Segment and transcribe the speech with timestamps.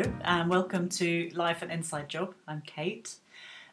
[0.00, 2.34] Hello, and welcome to Life and Inside Job.
[2.48, 3.16] I'm Kate,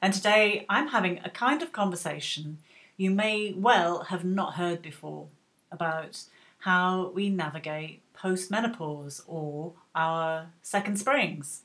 [0.02, 2.58] and today I'm having a kind of conversation
[2.98, 5.28] you may well have not heard before
[5.72, 6.24] about
[6.60, 11.62] how we navigate post-menopause or our second springs.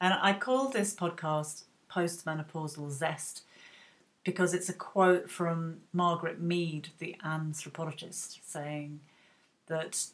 [0.00, 3.42] And I call this podcast Postmenopausal Zest
[4.24, 8.98] because it's a quote from Margaret Mead, the anthropologist, saying
[9.68, 10.06] that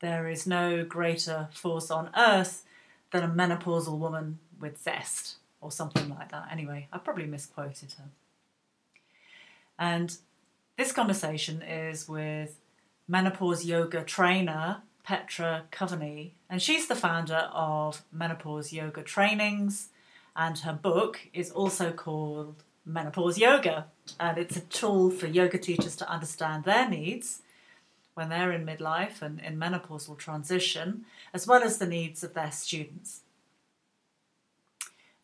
[0.00, 2.66] there is no greater force on earth
[3.14, 6.48] than a menopausal woman with zest, or something like that.
[6.50, 8.08] Anyway, I probably misquoted her.
[9.78, 10.18] And
[10.76, 12.58] this conversation is with
[13.06, 19.90] menopause yoga trainer Petra Coveney, and she's the founder of Menopause Yoga Trainings,
[20.34, 23.86] and her book is also called Menopause Yoga,
[24.18, 27.42] and it's a tool for yoga teachers to understand their needs
[28.14, 32.52] when they're in midlife and in menopausal transition, as well as the needs of their
[32.52, 33.20] students.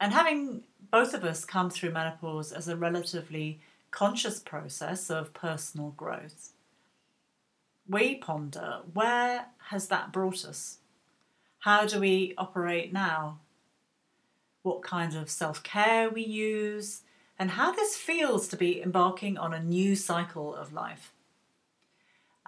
[0.01, 5.91] And having both of us come through menopause as a relatively conscious process of personal
[5.91, 6.53] growth,
[7.89, 10.79] we ponder where has that brought us?
[11.61, 13.39] How do we operate now?
[14.63, 17.03] What kind of self care we use,
[17.39, 21.13] and how this feels to be embarking on a new cycle of life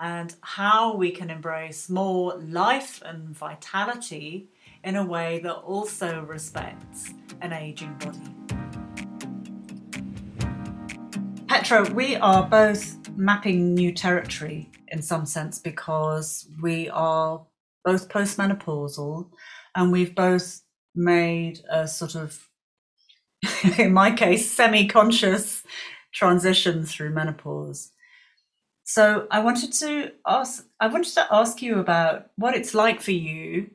[0.02, 4.48] and how we can embrace more life and vitality
[4.82, 8.18] in a way that also respects an aging body.
[11.46, 17.46] Petra, we are both mapping new territory in some sense because we are
[17.84, 19.30] both postmenopausal
[19.76, 20.62] and we've both
[20.96, 22.48] made a sort of,
[23.78, 25.62] in my case, semi conscious
[26.12, 27.91] transition through menopause.
[28.84, 33.12] So I wanted to ask I wanted to ask you about what it's like for
[33.12, 33.70] you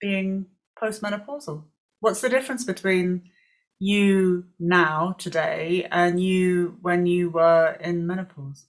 [0.00, 0.46] being
[0.80, 1.64] postmenopausal.
[2.00, 3.30] What's the difference between
[3.78, 8.66] you now today and you when you were in menopause?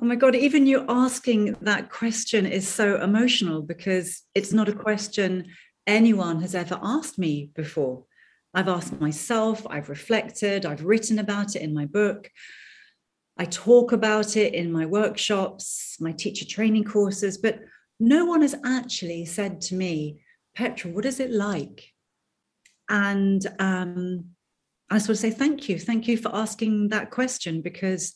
[0.00, 4.72] Oh my God, even you asking that question is so emotional because it's not a
[4.72, 5.48] question
[5.86, 8.04] anyone has ever asked me before.
[8.54, 12.30] I've asked myself, I've reflected, I've written about it in my book.
[13.42, 17.58] I talk about it in my workshops, my teacher training courses, but
[17.98, 20.22] no one has actually said to me,
[20.54, 21.88] Petra, what is it like?
[22.88, 24.26] And um,
[24.90, 25.76] I sort of say, thank you.
[25.76, 28.14] Thank you for asking that question because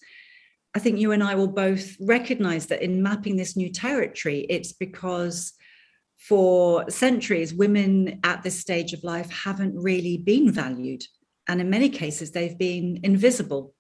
[0.76, 4.74] I think you and I will both recognize that in mapping this new territory, it's
[4.74, 5.54] because
[6.18, 11.02] for centuries, women at this stage of life haven't really been valued.
[11.48, 13.74] And in many cases, they've been invisible.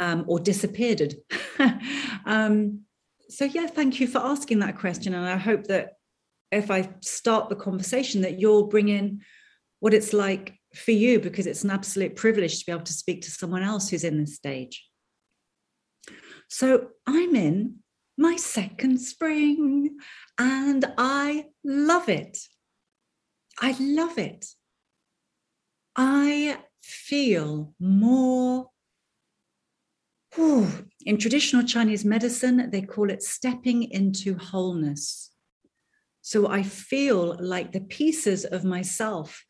[0.00, 1.14] Um, or disappeared.
[2.26, 2.80] um,
[3.28, 5.92] so yeah, thank you for asking that question, and I hope that
[6.50, 9.22] if I start the conversation, that you'll bring in
[9.80, 13.22] what it's like for you, because it's an absolute privilege to be able to speak
[13.22, 14.84] to someone else who's in this stage.
[16.48, 17.76] So I'm in
[18.16, 19.96] my second spring,
[20.38, 22.38] and I love it.
[23.60, 24.46] I love it.
[25.96, 28.70] I feel more
[30.34, 30.68] Whew.
[31.06, 35.30] In traditional Chinese medicine, they call it stepping into wholeness.
[36.22, 39.44] So I feel like the pieces of myself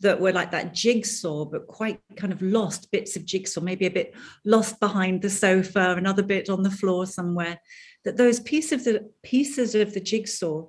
[0.00, 3.90] that were like that jigsaw, but quite kind of lost bits of jigsaw, maybe a
[3.90, 4.14] bit
[4.44, 7.58] lost behind the sofa, another bit on the floor somewhere,
[8.04, 10.66] that those pieces of the pieces of the jigsaw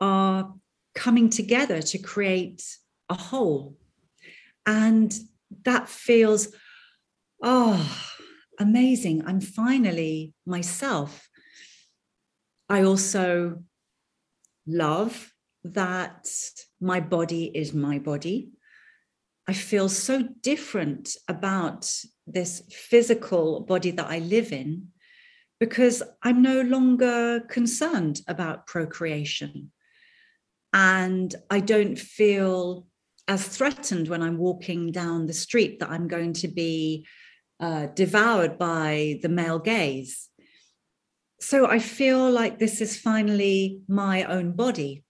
[0.00, 0.54] are
[0.94, 2.62] coming together to create
[3.08, 3.76] a whole.
[4.66, 5.14] And
[5.64, 6.48] that feels,
[7.42, 8.18] oh,
[8.60, 9.24] amazing.
[9.26, 11.28] I'm finally myself.
[12.68, 13.62] I also
[14.66, 15.32] love
[15.64, 16.28] that
[16.80, 18.50] my body is my body.
[19.48, 21.90] I feel so different about
[22.26, 24.88] this physical body that I live in
[25.58, 29.72] because I'm no longer concerned about procreation.
[30.72, 32.86] And I don't feel
[33.26, 37.06] as threatened when I'm walking down the street that I'm going to be
[37.60, 40.28] uh, devoured by the male gaze.
[41.40, 45.04] So I feel like this is finally my own body.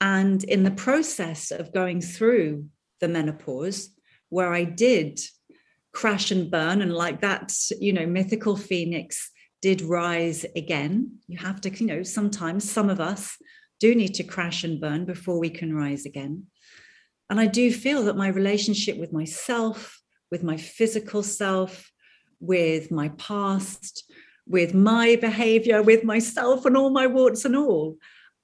[0.00, 2.66] And in the process of going through
[3.00, 3.90] the menopause,
[4.28, 5.20] where I did
[5.92, 9.30] crash and burn, and like that, you know, mythical phoenix
[9.60, 11.18] did rise again.
[11.26, 13.36] You have to, you know, sometimes some of us
[13.78, 16.46] do need to crash and burn before we can rise again.
[17.28, 19.99] And I do feel that my relationship with myself,
[20.30, 21.90] with my physical self,
[22.40, 24.10] with my past,
[24.46, 27.96] with my behavior, with myself and all my warts and all,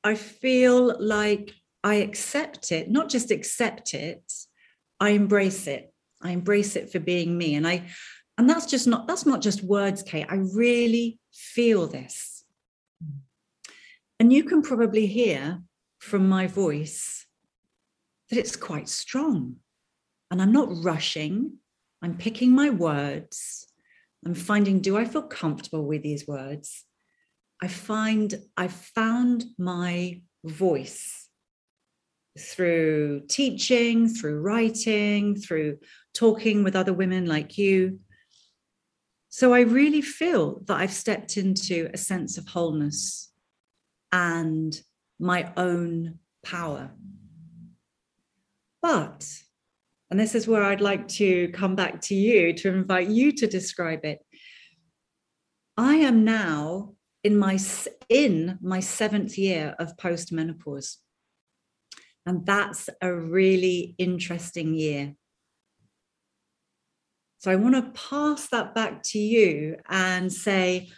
[0.05, 1.53] I feel like
[1.83, 4.23] I accept it, not just accept it,
[5.01, 5.93] I embrace it.
[6.23, 7.55] I embrace it for being me.
[7.55, 7.89] And I
[8.39, 10.27] and that's just not that's not just words, Kate.
[10.29, 12.45] I really feel this.
[14.19, 15.63] And you can probably hear
[15.99, 17.27] from my voice
[18.31, 19.57] that it's quite strong.
[20.31, 21.59] And I'm not rushing.
[22.03, 23.67] I'm picking my words.
[24.25, 26.85] I'm finding do I feel comfortable with these words?
[27.63, 31.29] I find I've found my voice
[32.39, 35.79] through teaching, through writing, through
[36.15, 38.01] talking with other women like you.
[39.29, 43.33] So I really feel that I've stepped into a sense of wholeness
[44.13, 44.79] and
[45.19, 46.91] my own power.
[48.83, 49.27] But,
[50.11, 53.47] and this is where I'd like to come back to you to invite you to
[53.47, 54.21] describe it.
[55.77, 56.95] I am now
[57.25, 57.59] in my
[58.09, 60.97] in my seventh year of postmenopause.
[62.25, 65.15] And that's a really interesting year.
[67.39, 70.89] So I want to pass that back to you and say,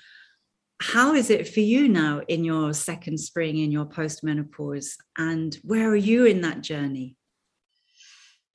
[0.81, 4.93] how is it for you now in your second spring, in your postmenopause?
[5.19, 7.18] And where are you in that journey?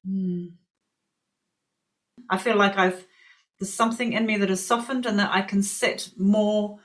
[0.05, 0.45] Hmm.
[2.29, 3.05] I feel like I've,
[3.59, 6.79] there's something in me that has softened and that I can sit more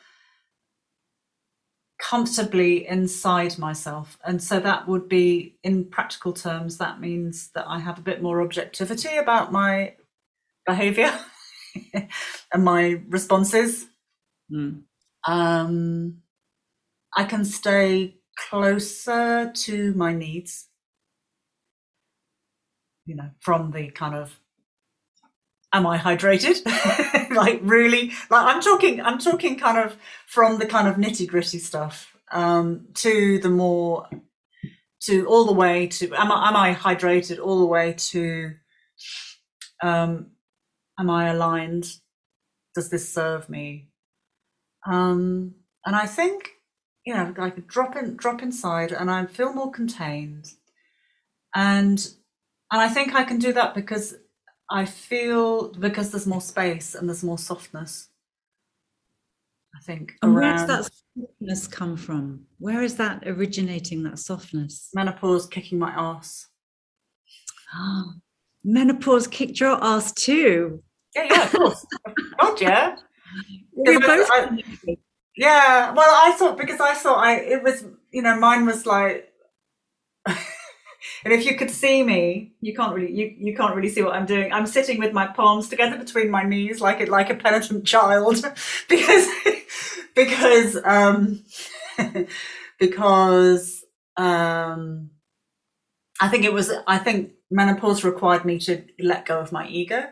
[1.99, 4.19] comfortably inside myself.
[4.25, 8.23] And so that would be, in practical terms, that means that I have a bit
[8.23, 9.95] more objectivity about my
[10.67, 11.13] behavior
[12.53, 13.87] and my responses.
[14.53, 14.83] Mm.
[15.27, 16.19] Um,
[17.17, 18.19] I can stay
[18.49, 20.68] closer to my needs,
[23.09, 24.39] you know, from the kind of
[25.73, 26.65] am I hydrated?
[27.35, 29.97] like really, like I'm talking, I'm talking kind of
[30.27, 34.09] from the kind of nitty gritty stuff um, to the more,
[35.01, 38.53] to all the way to am I, am I hydrated all the way to,
[39.83, 40.33] um,
[41.01, 41.87] am I aligned?
[42.75, 43.89] Does this serve me?
[44.87, 45.55] Um,
[45.87, 46.51] and I think,
[47.07, 50.53] you know, I could drop in, drop inside, and I feel more contained,
[51.55, 52.07] and
[52.71, 54.17] and I think I can do that because
[54.71, 58.09] I feel because there's more space and there's more softness.
[59.75, 60.15] I think.
[60.23, 62.47] And where does that softness come from?
[62.59, 64.03] Where is that originating?
[64.03, 64.91] That softness?
[64.95, 66.49] Menopause kicking my ass.
[67.75, 68.15] Oh, ah,
[68.65, 70.83] menopause kicked your ass too.
[71.15, 71.87] Yeah, yeah, of course.
[72.41, 72.97] God, yeah.
[73.77, 74.29] We both.
[74.33, 74.59] I,
[75.37, 79.33] yeah, well, I thought because I thought I it was you know mine was like
[81.25, 84.15] and if you could see me, you can't really you, you can't really see what
[84.15, 84.53] I'm doing.
[84.53, 88.37] I'm sitting with my palms together between my knees like it like a penitent child
[88.89, 89.29] because
[90.15, 91.45] because um
[92.79, 93.85] because
[94.17, 95.11] um
[96.21, 100.05] I think it was I think menopause required me to let go of my ego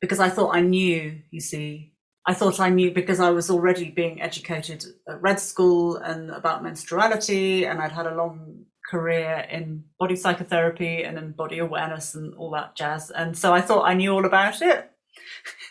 [0.00, 1.92] because I thought I knew, you see.
[2.26, 6.62] I thought I knew because I was already being educated at red school and about
[6.62, 12.34] menstruality and I'd had a long career in body psychotherapy and in body awareness and
[12.34, 13.10] all that jazz.
[13.10, 14.90] And so I thought I knew all about it.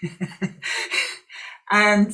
[1.72, 2.12] and,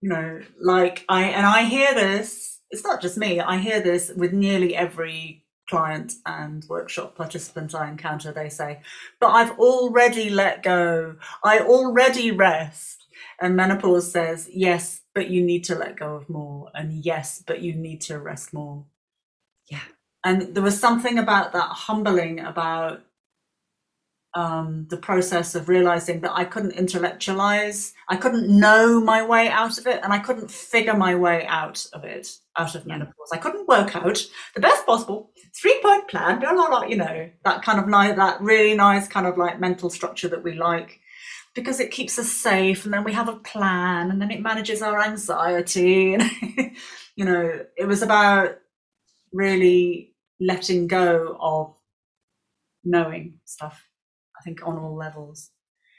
[0.00, 4.10] you know, like I, and I hear this, it's not just me, I hear this
[4.16, 8.32] with nearly every client and workshop participant I encounter.
[8.32, 8.80] They say,
[9.20, 11.14] but I've already let go.
[11.44, 13.06] I already rest.
[13.40, 16.70] And menopause says, yes, but you need to let go of more.
[16.74, 18.86] And yes, but you need to rest more.
[19.70, 19.78] Yeah
[20.24, 23.02] and there was something about that humbling about
[24.34, 29.78] um, the process of realizing that I couldn't intellectualize, I couldn't know my way out
[29.78, 33.30] of it, and I couldn't figure my way out of it, out of menopause.
[33.32, 34.24] I couldn't work out
[34.54, 38.14] the best possible three point plan, blah, blah, blah, you know, that kind of nice,
[38.16, 41.00] that really nice kind of like mental structure that we like
[41.54, 44.82] because it keeps us safe and then we have a plan and then it manages
[44.82, 46.16] our anxiety.
[46.20, 46.76] And,
[47.16, 48.56] you know, it was about
[49.32, 50.09] really
[50.40, 51.74] letting go of
[52.82, 53.88] knowing stuff,
[54.38, 55.50] I think on all levels.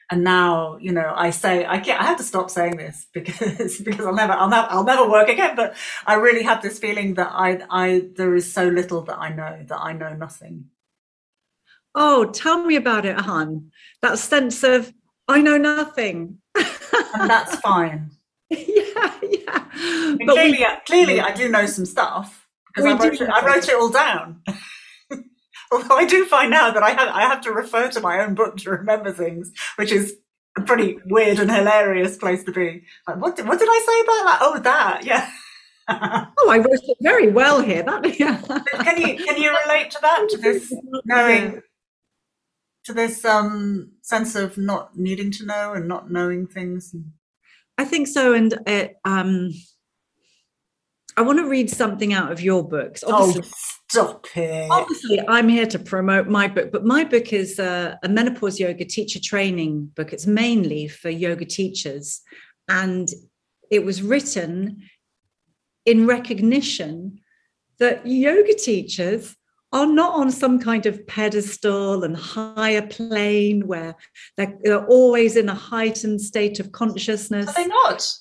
[0.10, 3.80] And now, you know, I say I can't, I have to stop saying this because
[3.80, 5.56] because I'll never I'll never I'll never work again.
[5.56, 9.30] But I really have this feeling that I I there is so little that I
[9.30, 10.66] know that I know nothing.
[11.96, 13.72] Oh, tell me about it, Han.
[14.02, 14.94] That sense of
[15.28, 16.40] I know nothing.
[16.56, 18.12] and that's fine.
[18.50, 19.66] yeah, yeah.
[20.26, 22.41] But clearly, we, clearly, I do know some stuff
[22.74, 24.42] because I wrote, it, I wrote it all down.
[25.72, 28.36] Although I do find now that I have I have to refer to my own
[28.36, 30.16] book to remember things, which is
[30.58, 32.84] a pretty weird and hilarious place to be.
[33.08, 34.40] Like, what did, what did I say about that?
[34.42, 35.30] Oh, that, yeah.
[36.40, 37.84] oh, I wrote it very well here.
[37.84, 38.42] That yeah.
[38.84, 40.74] can you can you relate to that to this
[41.06, 41.62] knowing
[42.86, 46.94] to this um sense of not needing to know and not knowing things?
[47.78, 49.52] I think so, and it, um,
[51.22, 53.04] I want to read something out of your books.
[53.06, 53.52] Oh, obviously, oh,
[53.92, 54.72] stop it.
[54.72, 58.86] Obviously, I'm here to promote my book, but my book is a, a menopause yoga
[58.86, 60.14] teacher training book.
[60.14, 62.22] It's mainly for yoga teachers,
[62.68, 63.08] and
[63.70, 64.82] it was written
[65.86, 67.20] in recognition
[67.78, 69.36] that yoga teachers
[69.72, 73.96] are not on some kind of pedestal and higher plane where
[74.38, 77.48] they're, they're always in a heightened state of consciousness.
[77.48, 78.12] Are they not?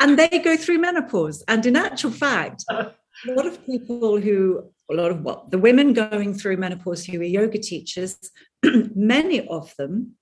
[0.00, 1.44] And they go through menopause.
[1.48, 2.92] And in actual fact, a
[3.26, 7.24] lot of people who, a lot of what, the women going through menopause who are
[7.24, 8.18] yoga teachers,
[8.64, 10.16] many of them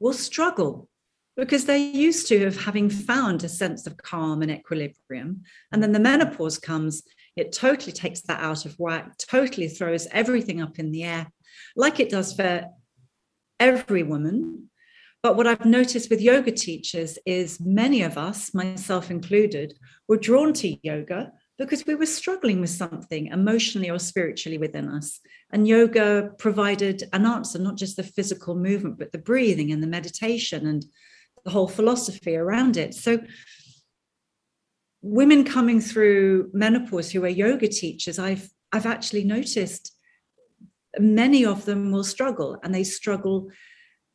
[0.00, 0.88] will struggle
[1.36, 5.42] because they're used to of having found a sense of calm and equilibrium.
[5.72, 7.02] And then the menopause comes,
[7.36, 11.32] it totally takes that out of whack, totally throws everything up in the air,
[11.74, 12.66] like it does for
[13.58, 14.68] every woman.
[15.22, 20.52] But what I've noticed with yoga teachers is many of us, myself included, were drawn
[20.54, 25.20] to yoga because we were struggling with something emotionally or spiritually within us.
[25.52, 29.86] And yoga provided an answer, not just the physical movement, but the breathing and the
[29.86, 30.84] meditation and
[31.44, 32.92] the whole philosophy around it.
[32.94, 33.20] So,
[35.02, 39.94] women coming through menopause who are yoga teachers, I've I've actually noticed
[40.98, 43.50] many of them will struggle, and they struggle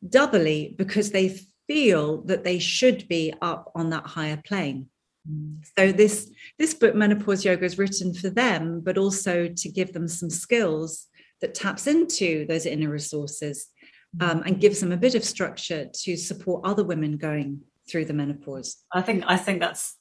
[0.06, 4.88] doubly because they feel that they should be up on that higher plane.
[5.30, 5.64] Mm.
[5.78, 10.08] So this this book, Menopause Yoga, is written for them, but also to give them
[10.08, 11.06] some skills
[11.40, 13.68] that taps into those inner resources
[14.20, 18.12] um, and gives them a bit of structure to support other women going through the
[18.12, 18.76] menopause.
[18.92, 19.96] I think I think that's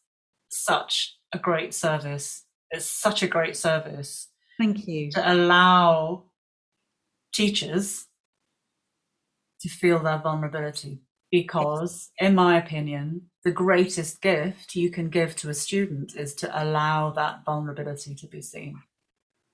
[0.50, 2.44] such a great service.
[2.72, 4.30] It's such a great service.
[4.58, 5.12] Thank you.
[5.12, 6.24] To allow
[7.34, 8.07] teachers
[9.62, 11.00] to feel their vulnerability.
[11.30, 16.64] Because, in my opinion, the greatest gift you can give to a student is to
[16.64, 18.82] allow that vulnerability to be seen.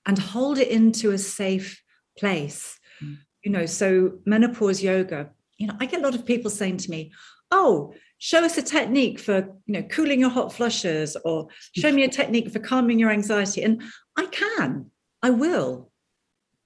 [0.06, 1.82] And hold it into a safe
[2.16, 2.78] place.
[3.02, 6.78] Mm you know, so menopause yoga, you know, I get a lot of people saying
[6.78, 7.12] to me,
[7.50, 12.04] oh, show us a technique for, you know, cooling your hot flushes or show me
[12.04, 13.62] a technique for calming your anxiety.
[13.62, 13.82] And
[14.16, 14.90] I can,
[15.22, 15.90] I will.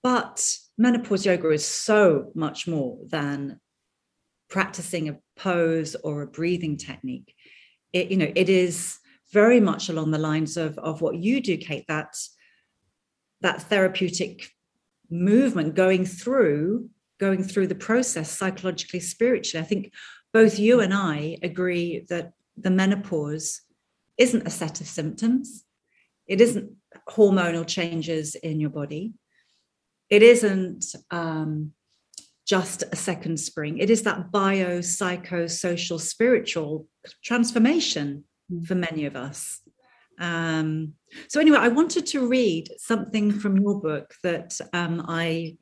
[0.03, 0.45] But
[0.77, 3.61] menopause yoga is so much more than
[4.49, 7.35] practicing a pose or a breathing technique.
[7.93, 8.99] It, you know, it is
[9.33, 12.17] very much along the lines of, of what you do, Kate, that
[13.41, 14.51] that therapeutic
[15.11, 16.91] movement going through
[17.21, 19.63] going through the process psychologically spiritually.
[19.63, 19.93] I think
[20.33, 23.63] both you and i agree that the menopause
[24.19, 25.65] isn't a set of symptoms.
[26.27, 26.73] It isn't
[27.09, 29.15] hormonal changes in your body
[30.11, 31.73] it isn't um,
[32.47, 36.87] just a second spring it is that bio psycho social spiritual
[37.25, 38.67] transformation mm.
[38.67, 39.61] for many of us
[40.19, 40.95] um,
[41.29, 45.57] so, anyway, I wanted to read something from your book that um, I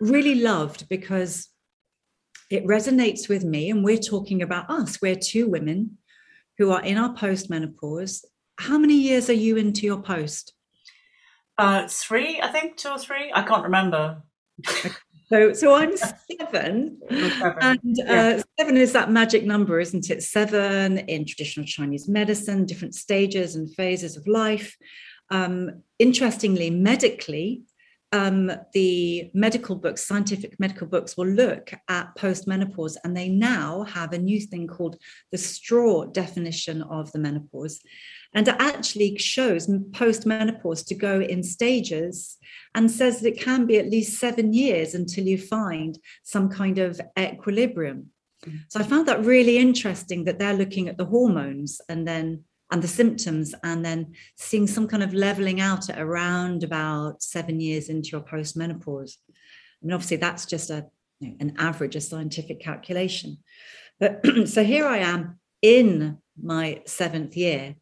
[0.00, 1.48] really loved because
[2.50, 3.70] it resonates with me.
[3.70, 5.00] And we're talking about us.
[5.02, 5.98] We're two women
[6.58, 8.24] who are in our post menopause.
[8.58, 10.54] How many years are you into your post?
[11.60, 13.30] Uh, three, I think, two or three.
[13.34, 14.22] I can't remember.
[15.28, 15.94] So, so I'm
[16.40, 20.22] seven, and uh, seven is that magic number, isn't it?
[20.22, 24.74] Seven in traditional Chinese medicine, different stages and phases of life.
[25.30, 27.62] Um, interestingly, medically,
[28.12, 34.12] um, the medical books, scientific medical books, will look at postmenopause, and they now have
[34.12, 34.96] a new thing called
[35.30, 37.80] the straw definition of the menopause.
[38.32, 42.38] And it actually shows postmenopause to go in stages
[42.74, 46.78] and says that it can be at least seven years until you find some kind
[46.78, 48.10] of equilibrium.
[48.68, 52.82] So I found that really interesting that they're looking at the hormones and then and
[52.82, 57.88] the symptoms and then seeing some kind of leveling out at around about seven years
[57.88, 59.14] into your postmenopause.
[59.28, 60.86] I mean, obviously that's just a
[61.18, 63.38] you know, an average, a scientific calculation.
[63.98, 67.74] But so here I am in my seventh year.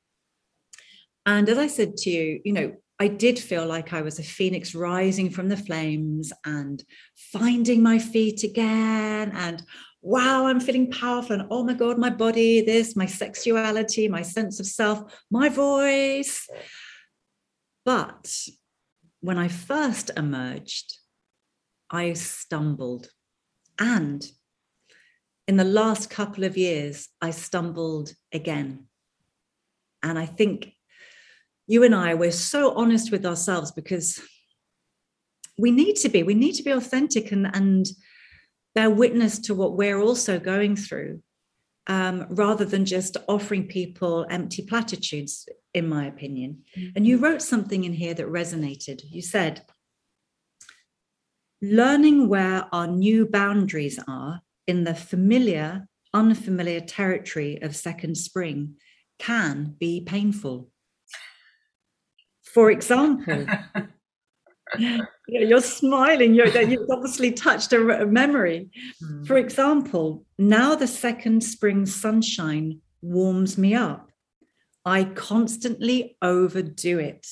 [1.28, 4.22] And as I said to you, you know, I did feel like I was a
[4.22, 6.82] phoenix rising from the flames and
[7.14, 9.32] finding my feet again.
[9.34, 9.62] And
[10.00, 11.38] wow, I'm feeling powerful.
[11.38, 16.48] And oh my God, my body, this, my sexuality, my sense of self, my voice.
[17.84, 18.34] But
[19.20, 20.96] when I first emerged,
[21.90, 23.10] I stumbled.
[23.78, 24.26] And
[25.46, 28.86] in the last couple of years, I stumbled again.
[30.02, 30.72] And I think
[31.68, 34.20] you and I, we're so honest with ourselves because
[35.58, 36.22] we need to be.
[36.22, 37.86] We need to be authentic and, and
[38.74, 41.22] bear witness to what we're also going through,
[41.86, 46.62] um, rather than just offering people empty platitudes, in my opinion.
[46.76, 46.88] Mm-hmm.
[46.96, 49.02] And you wrote something in here that resonated.
[49.04, 49.62] You said,
[51.60, 58.76] learning where our new boundaries are in the familiar, unfamiliar territory of second spring
[59.18, 60.70] can be painful.
[62.52, 63.46] For example,
[65.28, 68.70] you're smiling, you're, you've obviously touched a, a memory.
[69.02, 69.26] Mm.
[69.26, 74.10] For example, now the second spring sunshine warms me up.
[74.84, 77.26] I constantly overdo it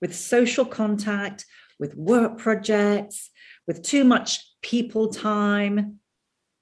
[0.00, 1.44] with social contact,
[1.78, 3.30] with work projects,
[3.66, 5.98] with too much people time,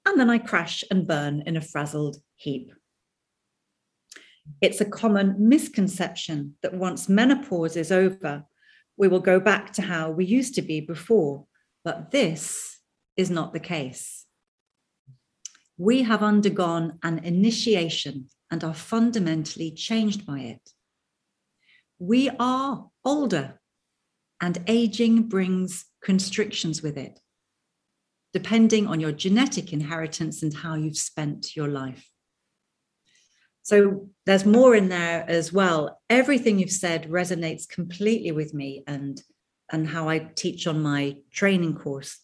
[0.05, 2.71] and then I crash and burn in a frazzled heap.
[4.61, 8.43] It's a common misconception that once menopause is over,
[8.97, 11.45] we will go back to how we used to be before.
[11.83, 12.79] But this
[13.15, 14.25] is not the case.
[15.77, 20.71] We have undergone an initiation and are fundamentally changed by it.
[21.99, 23.59] We are older,
[24.41, 27.19] and aging brings constrictions with it,
[28.33, 32.09] depending on your genetic inheritance and how you've spent your life.
[33.69, 36.01] So there's more in there as well.
[36.09, 39.21] Everything you've said resonates completely with me and
[39.71, 42.17] and how I teach on my training course.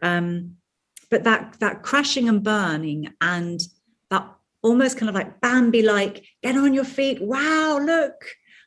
[0.00, 0.58] Um,
[1.10, 3.60] but that that crashing and burning and
[4.10, 7.20] that almost kind of like Bambi like, get on your feet.
[7.20, 8.14] Wow, look,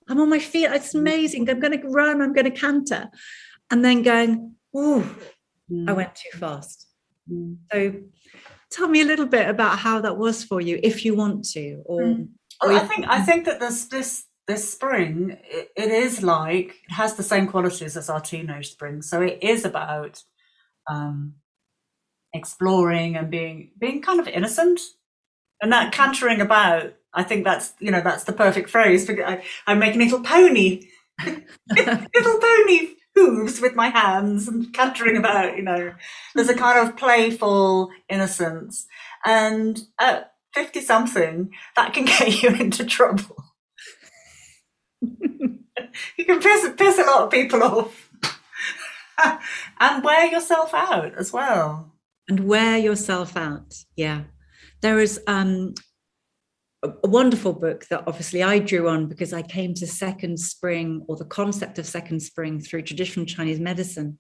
[0.10, 0.70] I'm on my feet.
[0.72, 1.50] It's amazing.
[1.50, 2.22] I'm going to run.
[2.22, 3.08] I'm going to canter.
[3.72, 5.10] And then going, oh,
[5.72, 5.90] mm.
[5.90, 6.86] I went too fast.
[7.32, 7.60] Mm.
[7.72, 7.94] So
[8.72, 11.82] tell me a little bit about how that was for you if you want to
[11.86, 12.28] or, mm.
[12.62, 16.92] or i think i think that this this this spring it, it is like it
[16.92, 19.04] has the same qualities as our teenage spring.
[19.04, 20.24] So it is about
[20.90, 21.36] um
[22.34, 24.82] exploring and being being kind of innocent.
[25.62, 29.08] And that cantering about i think that's you know that's the perfect phrase.
[29.08, 30.88] I, i'm making little pony.
[31.76, 35.94] Little pony hooves with my hands and cantering about, you know.
[36.36, 38.88] There's a kind of playful innocence.
[39.26, 43.44] And at 50 something, that can get you into trouble.
[45.02, 48.10] you can piss, piss a lot of people off.
[49.80, 51.92] and wear yourself out as well.
[52.28, 53.84] And wear yourself out.
[53.96, 54.24] Yeah.
[54.82, 55.74] There is um,
[56.84, 61.18] a wonderful book that obviously I drew on because I came to second spring or
[61.18, 64.18] the concept of second spring through traditional Chinese medicine.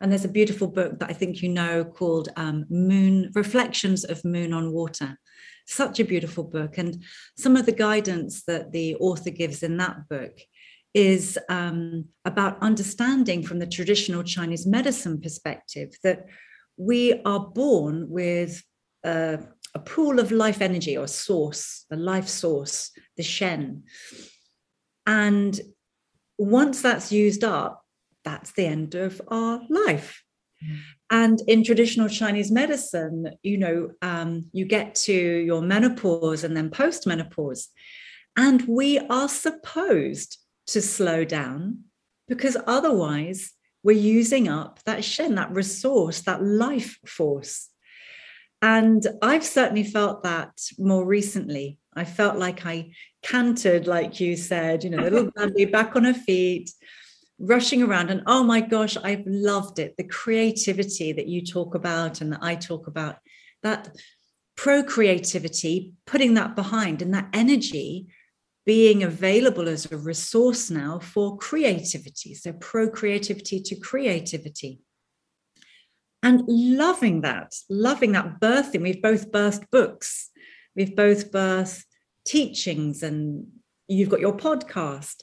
[0.00, 4.24] And there's a beautiful book that I think you know called um, Moon Reflections of
[4.24, 5.18] Moon on Water.
[5.66, 6.78] Such a beautiful book.
[6.78, 7.04] And
[7.36, 10.40] some of the guidance that the author gives in that book
[10.94, 16.24] is um, about understanding from the traditional Chinese medicine perspective that
[16.78, 18.62] we are born with
[19.04, 19.36] uh,
[19.74, 23.84] a pool of life energy or source, the life source, the Shen.
[25.06, 25.58] And
[26.38, 27.84] once that's used up,
[28.24, 30.22] that's the end of our life.
[31.10, 36.70] And in traditional Chinese medicine, you know, um, you get to your menopause and then
[36.70, 37.68] post menopause.
[38.36, 41.84] And we are supposed to slow down
[42.28, 43.52] because otherwise
[43.82, 47.68] we're using up that Shen, that resource, that life force.
[48.62, 51.78] And I've certainly felt that more recently.
[51.94, 52.92] I felt like I
[53.22, 56.70] cantered, like you said, you know, little Bambi back on her feet,
[57.38, 58.10] rushing around.
[58.10, 59.96] And oh my gosh, I've loved it.
[59.96, 63.16] The creativity that you talk about and that I talk about,
[63.62, 63.88] that
[64.56, 68.08] procreativity, putting that behind and that energy
[68.66, 72.34] being available as a resource now for creativity.
[72.34, 74.80] So, procreativity to creativity
[76.22, 78.82] and loving that, loving that birthing.
[78.82, 80.30] We've both birthed books,
[80.76, 81.84] we've both birthed
[82.26, 83.46] teachings, and
[83.88, 85.22] you've got your podcast.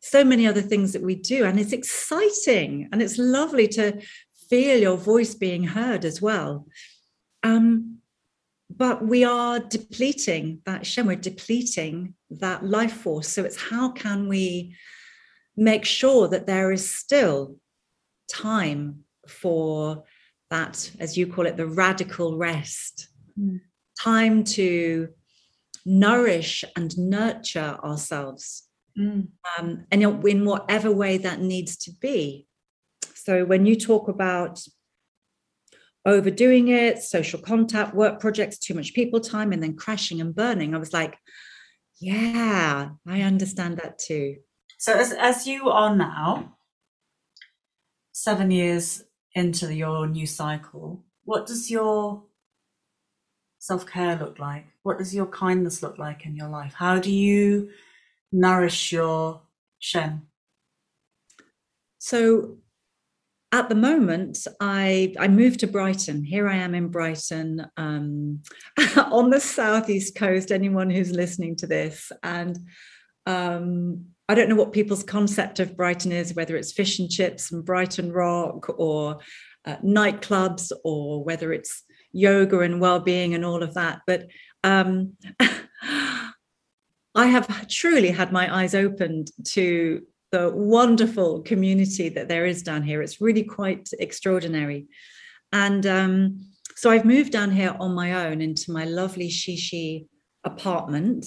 [0.00, 4.00] So many other things that we do, and it's exciting and it's lovely to
[4.48, 6.66] feel your voice being heard as well.
[7.42, 7.98] Um,
[8.70, 13.28] but we are depleting that Shen, we're depleting that life force.
[13.28, 14.76] So it's how can we
[15.56, 17.56] make sure that there is still
[18.30, 20.04] time for
[20.50, 23.08] that, as you call it, the radical rest,
[23.38, 23.60] mm.
[24.00, 25.08] time to
[25.84, 28.64] nourish and nurture ourselves.
[28.98, 29.28] Mm.
[29.58, 32.46] Um, and in whatever way that needs to be.
[33.14, 34.60] So when you talk about
[36.04, 40.74] overdoing it, social contact, work projects, too much people time, and then crashing and burning,
[40.74, 41.16] I was like,
[42.00, 44.36] yeah, I understand that too.
[44.78, 46.56] So as as you are now,
[48.12, 49.02] seven years
[49.38, 52.24] into your new cycle, what does your
[53.60, 54.66] self care look like?
[54.82, 56.74] What does your kindness look like in your life?
[56.74, 57.70] How do you
[58.32, 59.42] nourish your
[59.78, 60.22] Shen?
[61.98, 62.58] So
[63.52, 66.24] at the moment, I I moved to Brighton.
[66.24, 68.42] Here I am in Brighton, um,
[68.96, 70.50] on the southeast coast.
[70.50, 72.58] Anyone who's listening to this, and
[73.24, 77.50] um, I don't know what people's concept of Brighton is, whether it's fish and chips
[77.50, 79.18] and Brighton Rock, or
[79.64, 84.00] uh, nightclubs, or whether it's yoga and well-being and all of that.
[84.06, 84.26] But
[84.64, 85.14] um,
[87.14, 92.82] I have truly had my eyes opened to the wonderful community that there is down
[92.82, 93.00] here.
[93.02, 94.88] It's really quite extraordinary.
[95.52, 100.06] And um, so I've moved down here on my own into my lovely Shishi
[100.44, 101.26] apartment.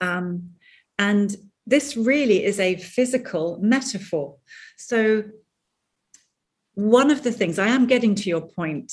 [0.00, 0.54] Um,
[0.98, 4.36] and this really is a physical metaphor.
[4.76, 5.24] So,
[6.74, 8.92] one of the things I am getting to your point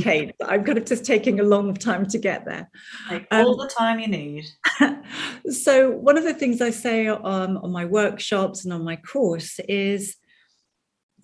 [0.00, 0.34] Kate.
[0.44, 2.70] I'm kind of just taking a long time to get there.
[3.10, 4.44] Like all um, the time you need.
[5.50, 9.58] so, one of the things I say um, on my workshops and on my course
[9.68, 10.16] is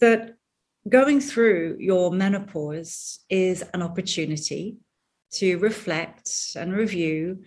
[0.01, 0.35] that
[0.89, 4.79] going through your menopause is an opportunity
[5.33, 7.43] to reflect and review,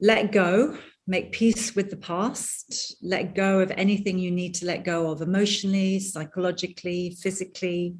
[0.00, 4.84] let go, make peace with the past, let go of anything you need to let
[4.84, 7.94] go of emotionally, psychologically, physically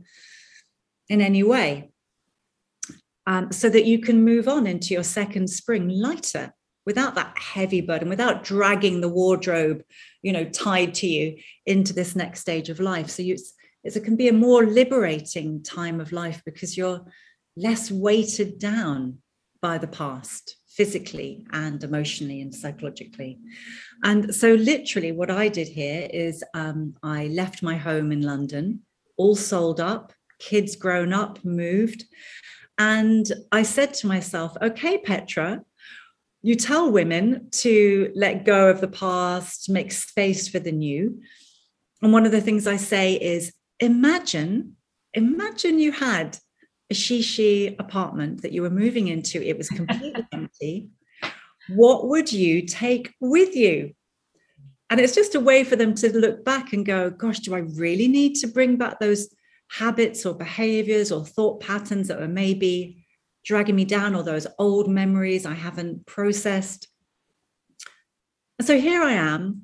[1.09, 1.91] in any way
[3.27, 6.53] um, so that you can move on into your second spring lighter
[6.85, 9.83] without that heavy burden without dragging the wardrobe
[10.23, 13.11] you know tied to you into this next stage of life.
[13.11, 13.35] So you,
[13.85, 17.05] it's, it can be a more liberating time of life because you're
[17.57, 19.19] less weighted down
[19.61, 23.39] by the past physically and emotionally and psychologically
[24.05, 28.81] and so literally what i did here is um, i left my home in london
[29.17, 32.05] all sold up kids grown up, moved.
[32.79, 35.63] And I said to myself, okay, Petra,
[36.43, 41.21] you tell women to let go of the past, make space for the new.
[42.03, 44.77] And one of the things I say is imagine,
[45.15, 46.39] imagine you had
[46.91, 50.89] a shishi apartment that you were moving into, it was completely empty.
[51.69, 53.93] What would you take with you?
[54.89, 57.59] And it's just a way for them to look back and go, gosh, do I
[57.59, 59.35] really need to bring back those
[59.69, 63.05] habits or behaviors or thought patterns that were maybe
[63.45, 66.89] dragging me down or those old memories I haven't processed.
[68.61, 69.63] So here I am,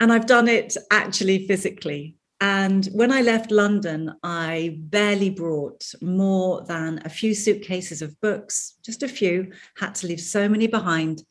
[0.00, 2.17] and I've done it actually physically.
[2.40, 8.76] And when I left London, I barely brought more than a few suitcases of books,
[8.84, 11.22] just a few, had to leave so many behind.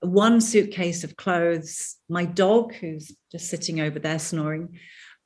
[0.00, 4.78] One suitcase of clothes, my dog, who's just sitting over there snoring,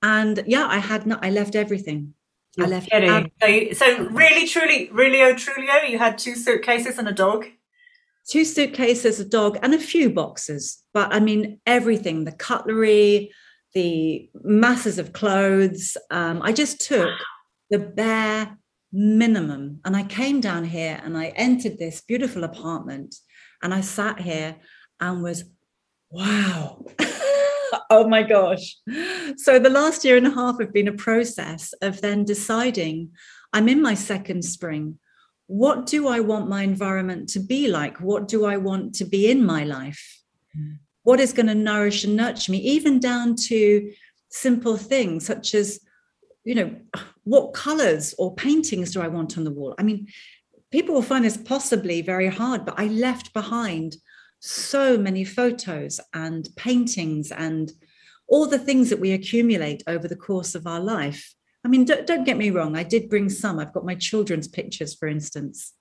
[0.03, 2.14] and yeah, I had not, I left everything.
[2.57, 2.90] You're I left.
[2.90, 3.31] Kidding.
[3.40, 7.46] So, so really, truly, really, oh, truly, oh, you had two suitcases and a dog.
[8.29, 10.83] Two suitcases, a dog, and a few boxes.
[10.94, 13.33] But I mean, everything the cutlery,
[13.75, 15.97] the masses of clothes.
[16.11, 17.11] Um, I just took
[17.71, 18.59] the bare
[18.93, 19.81] minimum.
[19.85, 23.15] And I came down here and I entered this beautiful apartment
[23.63, 24.57] and I sat here
[25.01, 25.45] and was,
[26.11, 26.85] wow.
[27.91, 28.77] oh my gosh.
[29.37, 33.11] So the last year and a half have been a process of then deciding
[33.53, 34.99] I'm in my second spring.
[35.47, 38.01] What do I want my environment to be like?
[38.01, 40.23] What do I want to be in my life?
[41.03, 43.93] What is going to nourish and nurture me, even down to
[44.29, 45.81] simple things such as,
[46.45, 46.77] you know,
[47.25, 49.75] what colors or paintings do I want on the wall?
[49.79, 50.09] I mean,
[50.71, 53.97] people will find this possibly very hard, but I left behind
[54.41, 57.73] so many photos and paintings and
[58.29, 61.35] all the things that we accumulate over the course of our life.
[61.65, 63.59] I mean, don't, don't, get me wrong, I did bring some.
[63.59, 65.75] I've got my children's pictures, for instance.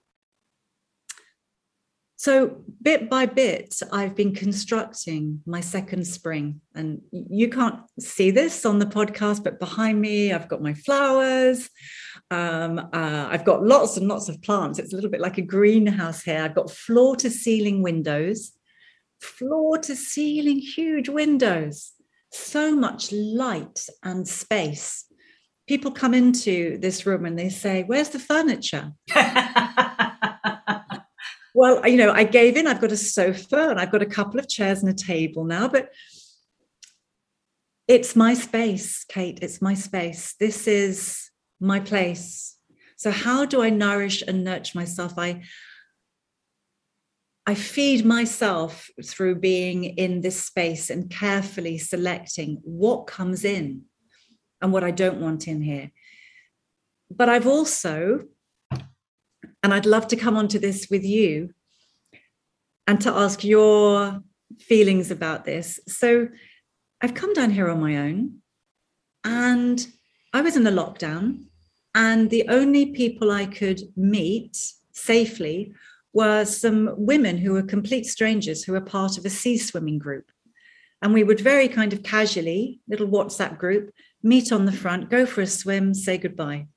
[2.20, 6.60] So, bit by bit, I've been constructing my second spring.
[6.76, 11.70] And you can't see this on the podcast, but behind me, I've got my flowers.
[12.30, 14.80] Um, uh, I've got lots and lots of plants.
[14.80, 16.44] It's a little bit like a greenhouse here.
[16.44, 18.52] I've got floor to ceiling windows,
[19.22, 21.94] floor to ceiling, huge windows,
[22.34, 25.06] so much light and space.
[25.70, 28.92] People come into this room and they say, Where's the furniture?
[31.60, 32.68] well, you know, I gave in.
[32.68, 35.68] I've got a sofa and I've got a couple of chairs and a table now,
[35.68, 35.90] but
[37.86, 39.40] it's my space, Kate.
[39.42, 40.36] It's my space.
[40.40, 42.56] This is my place.
[42.96, 45.16] So, how do I nourish and nurture myself?
[45.18, 45.42] I
[47.46, 53.82] I feed myself through being in this space and carefully selecting what comes in
[54.62, 55.92] and what I don't want in here.
[57.12, 58.28] But I've also,
[59.64, 61.54] and I'd love to come onto this with you
[62.88, 64.22] and to ask your
[64.60, 65.80] feelings about this.
[65.88, 66.28] So
[67.02, 68.40] I've come down here on my own
[69.24, 69.86] and
[70.34, 71.46] I was in a lockdown,
[71.96, 74.56] and the only people I could meet
[74.94, 75.74] safely
[76.14, 80.32] were some women who were complete strangers who were part of a sea swimming group.
[81.02, 83.92] And we would very kind of casually, little WhatsApp group,
[84.22, 86.68] meet on the front, go for a swim, say goodbye.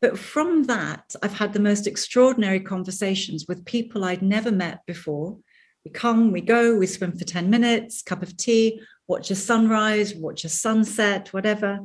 [0.00, 5.38] But from that, I've had the most extraordinary conversations with people I'd never met before.
[5.84, 10.14] We come, we go, we swim for 10 minutes, cup of tea, watch a sunrise,
[10.14, 11.80] watch a sunset, whatever.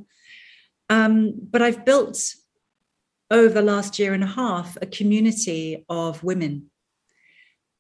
[0.90, 2.36] Um, but I've built
[3.32, 6.70] over the last year and a half a community of women.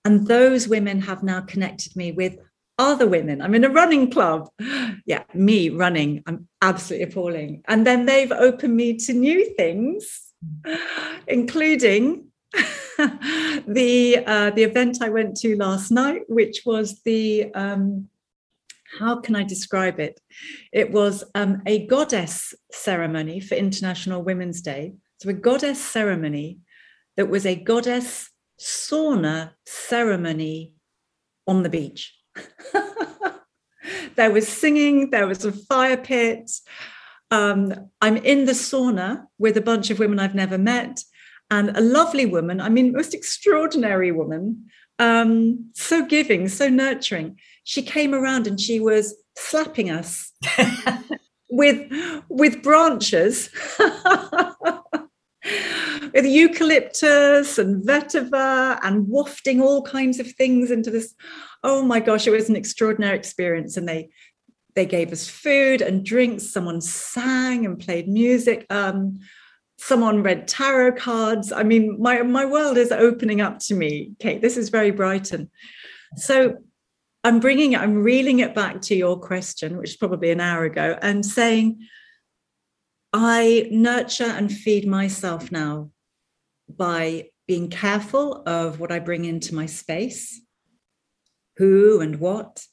[0.05, 2.37] And those women have now connected me with
[2.79, 3.41] other women.
[3.41, 4.49] I'm in a running club.
[5.05, 6.21] Yeah, me running.
[6.27, 7.63] I'm absolutely appalling.
[7.67, 10.33] And then they've opened me to new things,
[11.27, 18.09] including the uh, the event I went to last night, which was the um,
[18.99, 20.19] how can I describe it?
[20.71, 24.93] It was um, a goddess ceremony for International Women's Day.
[25.21, 26.59] So, a goddess ceremony
[27.17, 30.73] that was a goddess sauna ceremony
[31.47, 32.18] on the beach.
[34.15, 36.51] there was singing, there was a fire pit.
[37.31, 41.03] Um, I'm in the sauna with a bunch of women I've never met
[41.51, 44.65] and a lovely woman, I mean, most extraordinary woman,
[44.99, 47.37] um, so giving, so nurturing
[47.69, 50.31] she came around and she was slapping us
[51.51, 51.87] with
[52.27, 53.51] with branches
[56.13, 61.13] with eucalyptus and vetiver and wafting all kinds of things into this
[61.63, 63.77] oh my gosh it was an extraordinary experience.
[63.77, 64.09] And they
[64.75, 66.51] they gave us food and drinks.
[66.51, 68.65] Someone sang and played music.
[68.69, 69.19] Um,
[69.77, 71.51] someone read tarot cards.
[71.51, 74.41] I mean my my world is opening up to me kate.
[74.41, 75.49] This is very brighton.
[76.15, 76.57] So
[77.23, 80.63] I'm bringing it, I'm reeling it back to your question, which is probably an hour
[80.63, 81.85] ago, and saying,
[83.11, 85.91] I nurture and feed myself now
[86.69, 90.39] by being careful of what I bring into my space,
[91.59, 92.65] who and what,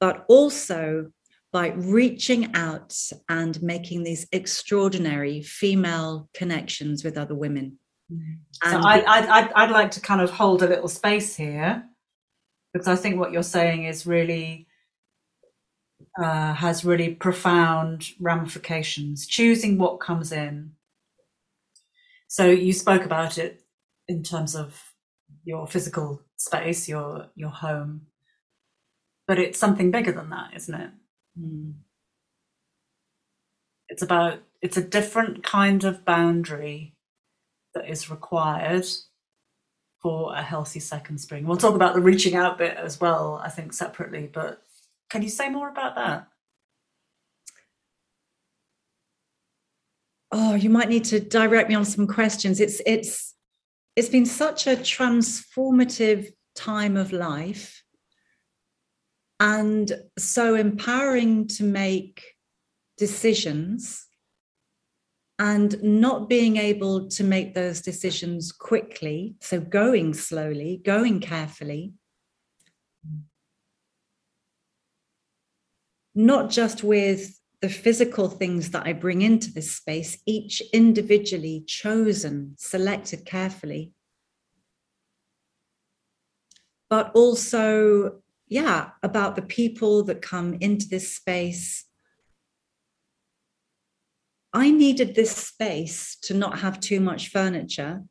[0.00, 1.10] but also
[1.52, 2.94] by reaching out
[3.28, 7.78] and making these extraordinary female connections with other women.
[8.12, 8.70] Mm-hmm.
[8.70, 11.84] So I, I'd, I'd like to kind of hold a little space here
[12.72, 14.66] because I think what you're saying is really
[16.20, 19.26] uh, has really profound ramifications.
[19.26, 20.72] Choosing what comes in.
[22.26, 23.62] So you spoke about it
[24.08, 24.93] in terms of
[25.44, 28.06] your physical space, your your home,
[29.26, 30.90] but it's something bigger than that, isn't it?
[31.38, 31.74] Mm.
[33.88, 36.94] It's about it's a different kind of boundary
[37.74, 38.86] that is required
[40.00, 41.46] for a healthy second spring.
[41.46, 44.28] We'll talk about the reaching out bit as well, I think, separately.
[44.32, 44.62] But
[45.10, 46.28] can you say more about that?
[50.30, 52.60] Oh, you might need to direct me on some questions.
[52.60, 53.34] It's it's
[53.96, 57.82] it's been such a transformative time of life
[59.40, 62.22] and so empowering to make
[62.96, 64.06] decisions
[65.38, 71.92] and not being able to make those decisions quickly so going slowly going carefully.
[76.14, 82.54] Not just with the physical things that i bring into this space each individually chosen
[82.58, 83.90] selected carefully
[86.90, 91.86] but also yeah about the people that come into this space
[94.56, 98.04] I needed this space to not have too much furniture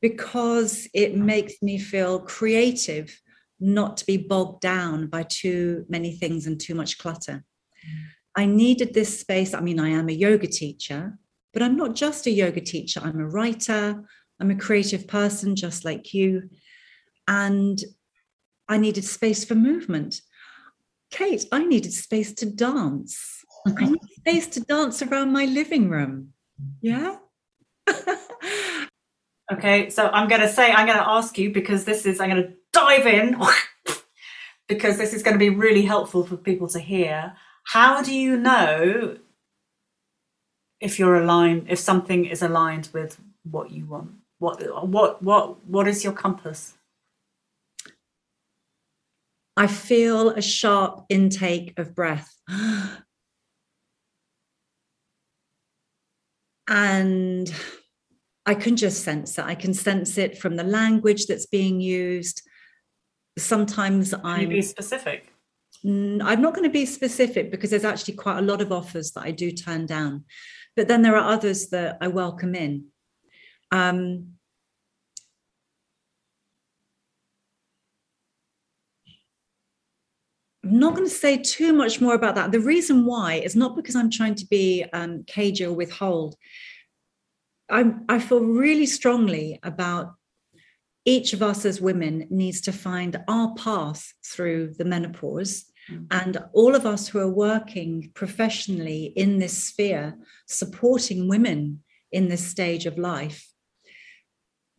[0.00, 3.20] because it makes me feel creative,
[3.60, 7.44] not to be bogged down by too many things and too much clutter.
[8.36, 9.54] I needed this space.
[9.54, 11.18] I mean, I am a yoga teacher,
[11.52, 13.00] but I'm not just a yoga teacher.
[13.02, 14.04] I'm a writer,
[14.40, 16.48] I'm a creative person, just like you.
[17.28, 17.82] And
[18.68, 20.20] I needed space for movement.
[21.10, 23.44] Kate, I needed space to dance.
[23.66, 26.32] I needed space to dance around my living room.
[26.80, 27.16] Yeah.
[29.52, 32.30] okay, so I'm going to say, I'm going to ask you because this is, I'm
[32.30, 33.36] going to dive in
[34.68, 37.34] because this is going to be really helpful for people to hear.
[37.70, 39.18] How do you know
[40.80, 44.10] if you're aligned, if something is aligned with what you want?
[44.40, 46.74] What what what what is your compass?
[49.56, 52.34] I feel a sharp intake of breath.
[56.66, 57.54] and
[58.46, 59.44] I can just sense it.
[59.44, 62.42] I can sense it from the language that's being used.
[63.38, 65.29] Sometimes I'm you be specific?
[65.84, 69.22] I'm not going to be specific because there's actually quite a lot of offers that
[69.22, 70.24] I do turn down,
[70.76, 72.86] but then there are others that I welcome in.
[73.70, 74.34] Um,
[80.64, 82.52] I'm not going to say too much more about that.
[82.52, 86.36] The reason why is not because I'm trying to be um, cagey or withhold.
[87.70, 90.12] I, I feel really strongly about
[91.04, 95.64] each of us as women needs to find our path through the menopause.
[95.90, 96.06] Mm.
[96.10, 102.46] And all of us who are working professionally in this sphere, supporting women in this
[102.46, 103.48] stage of life,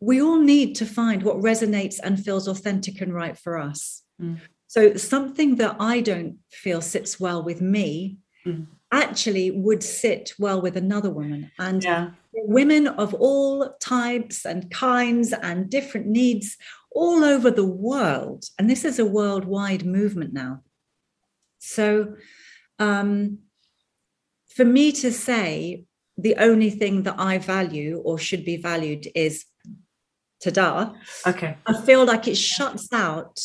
[0.00, 4.02] we all need to find what resonates and feels authentic and right for us.
[4.20, 4.38] Mm.
[4.66, 8.66] So, something that I don't feel sits well with me Mm.
[8.90, 11.50] actually would sit well with another woman.
[11.58, 12.10] And Yeah.
[12.32, 16.56] women of all types and kinds and different needs
[16.90, 18.46] all over the world.
[18.58, 20.62] And this is a worldwide movement now.
[21.62, 22.16] So,
[22.78, 23.38] um,
[24.48, 25.84] for me to say
[26.18, 29.44] the only thing that I value or should be valued is
[30.42, 30.94] ta
[31.26, 31.56] Okay.
[31.66, 33.38] I feel like it shuts out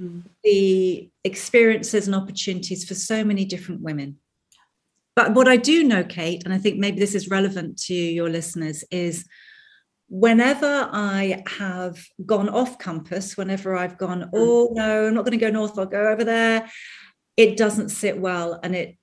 [0.00, 0.22] Mm.
[0.42, 4.16] the experiences and opportunities for so many different women.
[5.14, 8.30] But what I do know, Kate, and I think maybe this is relevant to your
[8.30, 9.26] listeners, is
[10.08, 15.44] whenever I have gone off campus, whenever I've gone, oh no, I'm not going to
[15.44, 16.66] go north, I'll go over there,
[17.40, 18.60] it doesn't sit well.
[18.62, 18.98] And it,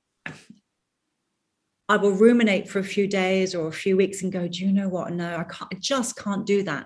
[1.90, 4.72] I will ruminate for a few days or a few weeks and go, do you
[4.72, 5.12] know what?
[5.12, 6.86] No, I can't, I just can't do that.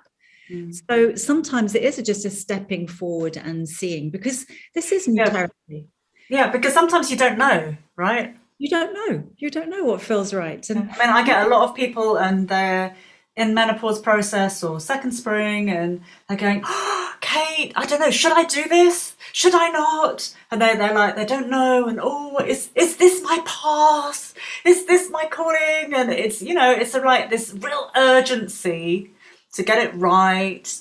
[0.50, 0.74] Mm.
[0.90, 5.82] So sometimes it is just a stepping forward and seeing because this is new Yeah.
[6.30, 8.38] Yeah, because sometimes you don't know, right?
[8.58, 9.24] You don't know.
[9.36, 10.70] You don't know what feels right.
[10.70, 12.96] And I mean, I get a lot of people and they're
[13.36, 18.34] in menopause process or second spring and they're going, oh, Kate, I don't know, should
[18.34, 19.16] I do this?
[19.32, 20.36] Should I not?
[20.50, 21.88] And they they're like, they don't know.
[21.88, 24.34] And oh, is, is this my path?
[24.66, 25.94] Is this my calling?
[25.94, 29.12] And it's, you know, it's a, like this real urgency
[29.54, 30.74] to get it right,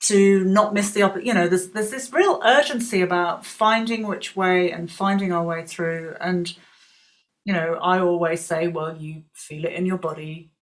[0.00, 1.28] to not miss the opportunity.
[1.28, 5.66] You know, there's, there's this real urgency about finding which way and finding our way
[5.66, 6.16] through.
[6.20, 6.54] And,
[7.44, 10.53] you know, I always say, well, you feel it in your body.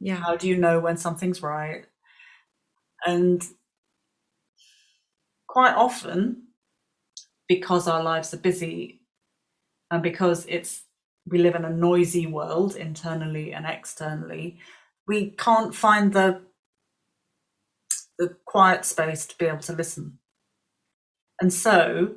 [0.00, 1.84] Yeah, How do you know when something's right?
[3.06, 3.42] And
[5.46, 6.48] quite often,
[7.48, 9.02] because our lives are busy
[9.90, 10.84] and because it's
[11.26, 14.58] we live in a noisy world internally and externally,
[15.06, 16.42] we can't find the
[18.18, 20.18] the quiet space to be able to listen.
[21.40, 22.16] And so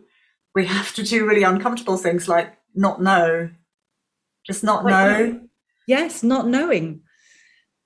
[0.54, 3.50] we have to do really uncomfortable things like not know,
[4.46, 5.42] just not know.
[5.88, 7.03] yes, not knowing.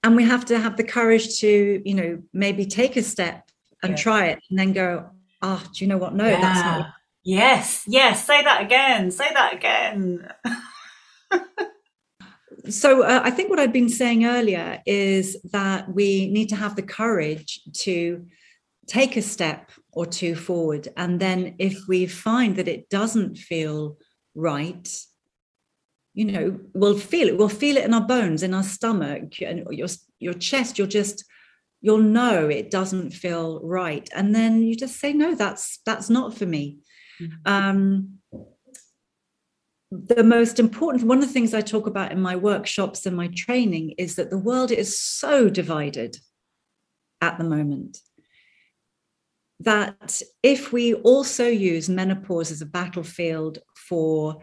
[0.04, 3.50] And we have to have the courage to, you know, maybe take a step
[3.84, 3.98] and Yeah.
[3.98, 5.10] try it and then go,
[5.42, 6.16] ah, do you know what?
[6.16, 6.94] No, that's not.
[7.24, 8.26] Yes, yes.
[8.26, 9.12] Say that again.
[9.12, 10.30] Say that again.
[12.70, 16.76] So uh, I think what I've been saying earlier is that we need to have
[16.76, 18.26] the courage to
[18.88, 20.90] take a step or two forward.
[20.98, 23.98] And then if we find that it doesn't feel
[24.36, 24.88] right,
[26.17, 27.38] you know, we'll feel it.
[27.38, 30.80] We'll feel it in our bones, in our stomach, and your your chest.
[30.80, 31.23] You'll just
[31.80, 36.36] you'll know it doesn't feel right, and then you just say, no, that's that's not
[36.36, 36.80] for me.
[37.21, 37.32] Mhm.
[37.45, 38.17] Um,
[39.91, 43.30] the most important one of the things I talk about in my workshops and my
[43.36, 46.17] training is that the world is so divided
[47.21, 47.99] at the moment
[49.60, 54.41] that if we also use menopause as a battlefield for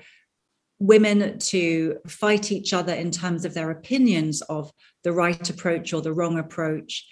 [0.79, 4.72] women to fight each other in terms of their opinions of
[5.03, 7.07] the right approach or the wrong approach,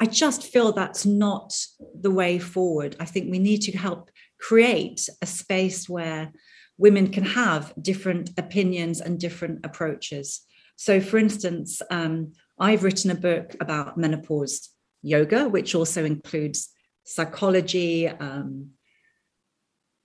[0.00, 1.54] I just feel that's not
[1.98, 2.96] the way forward.
[2.98, 4.10] I think we need to help
[4.40, 6.32] create a space where
[6.78, 10.40] women can have different opinions and different approaches.
[10.76, 14.70] So, for instance, um, I've written a book about menopause
[15.02, 16.70] yoga, which also includes
[17.04, 18.70] psychology, um,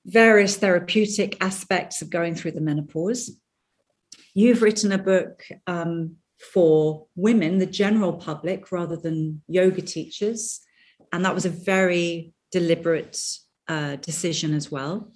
[0.05, 3.37] various therapeutic aspects of going through the menopause.
[4.33, 6.17] You've written a book um,
[6.53, 10.61] for women, the general public, rather than yoga teachers.
[11.11, 13.19] And that was a very deliberate
[13.67, 15.11] uh, decision as well.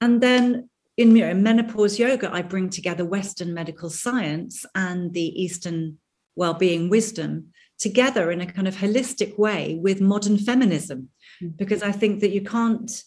[0.00, 5.42] And then in you know, menopause yoga, I bring together Western medical science and the
[5.42, 5.98] Eastern
[6.34, 11.08] well-being wisdom together in a kind of holistic way with modern feminism
[11.42, 11.56] mm.
[11.56, 13.02] because i think that you can't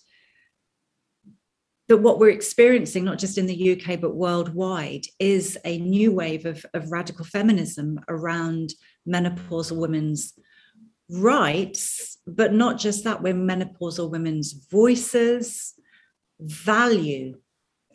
[1.91, 6.45] that what we're experiencing not just in the uk but worldwide is a new wave
[6.45, 8.71] of, of radical feminism around
[9.07, 10.33] menopausal women's
[11.09, 15.73] rights but not just that we're menopausal women's voices
[16.39, 17.37] value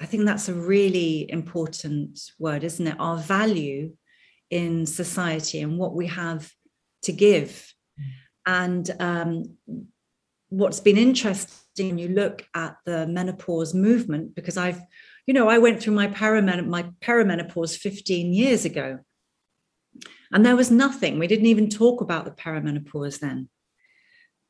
[0.00, 3.90] i think that's a really important word isn't it our value
[4.50, 6.52] in society and what we have
[7.06, 7.72] to give.
[8.44, 9.56] And um,
[10.48, 14.80] what's been interesting, you look at the menopause movement, because I've,
[15.26, 18.98] you know, I went through my, perimen- my perimenopause 15 years ago.
[20.32, 21.18] And there was nothing.
[21.18, 23.48] We didn't even talk about the perimenopause then.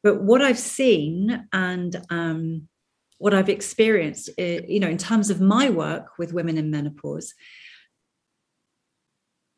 [0.02, 2.68] But what I've seen and um,
[3.18, 7.34] what I've experienced, uh, you know, in terms of my work with women in menopause,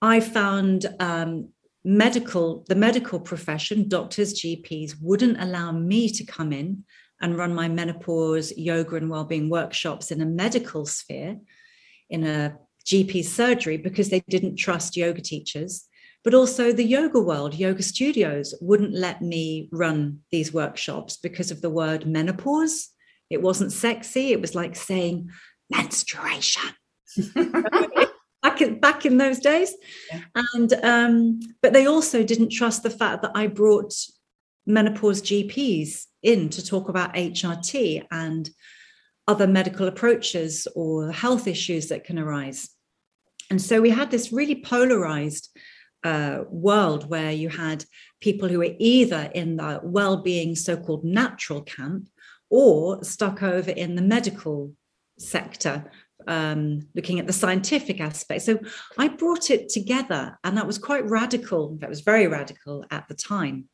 [0.01, 1.51] I found um,
[1.85, 6.85] medical the medical profession doctors gps wouldn't allow me to come in
[7.21, 11.39] and run my menopause yoga and well-being workshops in a medical sphere
[12.11, 12.57] in a
[12.87, 15.85] gp surgery because they didn't trust yoga teachers.
[16.25, 21.61] But also the yoga world yoga studios wouldn't let me run these workshops because of
[21.61, 22.89] the word menopause.
[23.31, 24.33] It wasn't sexy.
[24.33, 25.31] It was like saying
[25.71, 26.71] menstruation.
[28.41, 29.75] Back in, back in those days.
[30.13, 30.21] Yeah.
[30.55, 33.93] and um, but they also didn't trust the fact that i brought
[34.69, 38.51] menopause gps in to talk about hrt and
[39.27, 42.71] other medical approaches or health issues that can arise
[43.51, 45.49] and so we had this really polarized
[46.05, 47.85] uh, world where you had
[48.21, 52.09] people who were either in the well-being so-called natural camp
[52.51, 54.73] or stuck over in the medical
[55.19, 55.91] sector
[56.27, 58.43] um, looking at the scientific aspect.
[58.43, 58.59] So
[58.99, 61.77] I brought it together, and that was quite radical.
[61.81, 63.69] That was very radical at the time.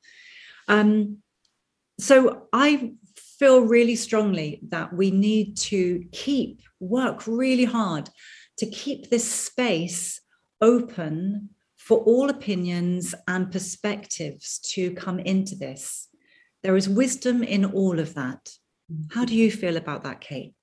[0.69, 1.19] Um,
[1.99, 2.93] so I
[3.39, 8.11] feel really strongly that we need to keep work really hard
[8.59, 10.21] to keep this space
[10.61, 16.09] open for all opinions and perspectives to come into this.
[16.63, 18.51] There is wisdom in all of that.
[19.11, 20.55] How do you feel about that, Kate?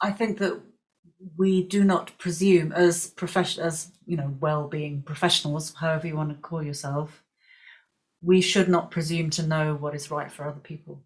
[0.00, 0.60] I think that
[1.36, 6.36] we do not presume as profession as you know well-being professionals, however you want to
[6.36, 7.22] call yourself,
[8.26, 11.00] we should not presume to know what is right for other people.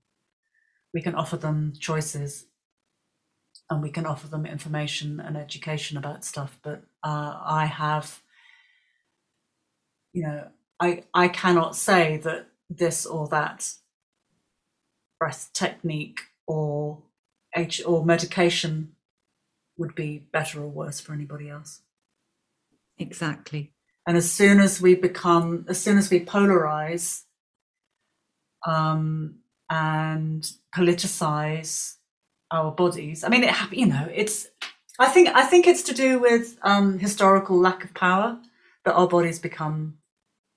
[0.94, 2.46] We can offer them choices
[3.68, 8.22] and we can offer them information and education about stuff, but uh, I have,
[10.12, 10.48] you know,
[10.80, 13.70] I I cannot say that this or that
[15.18, 17.02] breath technique or
[17.56, 18.92] H or medication
[19.78, 21.82] would be better or worse for anybody else.
[22.98, 23.72] Exactly.
[24.06, 27.22] And as soon as we become, as soon as we polarize
[28.66, 29.36] um,
[29.68, 31.96] and politicize
[32.50, 34.48] our bodies, I mean, it, you know, it's.
[34.98, 38.38] I think I think it's to do with um, historical lack of power
[38.84, 39.98] that our bodies become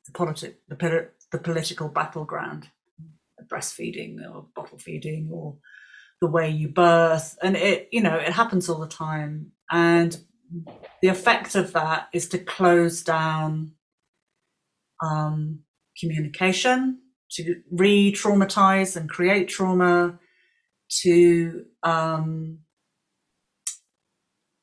[0.06, 2.68] the politic, the, the political battleground,
[3.48, 5.56] breastfeeding or bottle feeding or
[6.22, 10.18] the way you birth and it you know it happens all the time and
[11.02, 13.72] the effect of that is to close down
[15.02, 15.60] um,
[16.00, 17.00] communication
[17.32, 20.20] to re-traumatize and create trauma
[20.90, 22.60] to um,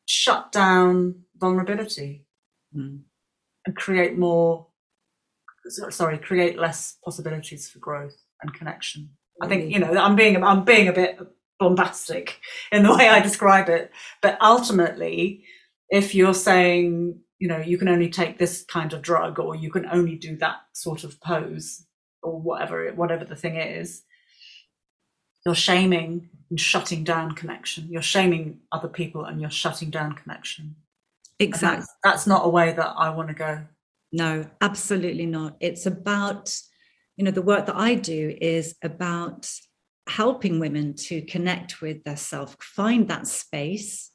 [0.06, 2.26] shut down vulnerability
[2.76, 3.00] mm.
[3.66, 4.66] and create more
[5.90, 9.10] sorry create less possibilities for growth and connection
[9.42, 11.18] i think you know i'm being i'm being a bit
[11.60, 12.40] bombastic
[12.72, 13.92] in the way I describe it.
[14.20, 15.44] But ultimately,
[15.90, 19.70] if you're saying, you know, you can only take this kind of drug or you
[19.70, 21.84] can only do that sort of pose
[22.22, 24.02] or whatever whatever the thing is,
[25.44, 27.88] you're shaming and shutting down connection.
[27.90, 30.76] You're shaming other people and you're shutting down connection.
[31.38, 31.78] Exactly.
[31.78, 33.64] That's, that's not a way that I want to go.
[34.12, 35.56] No, absolutely not.
[35.60, 36.54] It's about,
[37.16, 39.50] you know, the work that I do is about
[40.08, 44.10] helping women to connect with their self, find that space,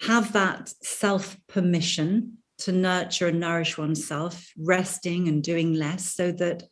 [0.00, 6.64] have that self permission to nurture and nourish oneself, resting and doing less, so that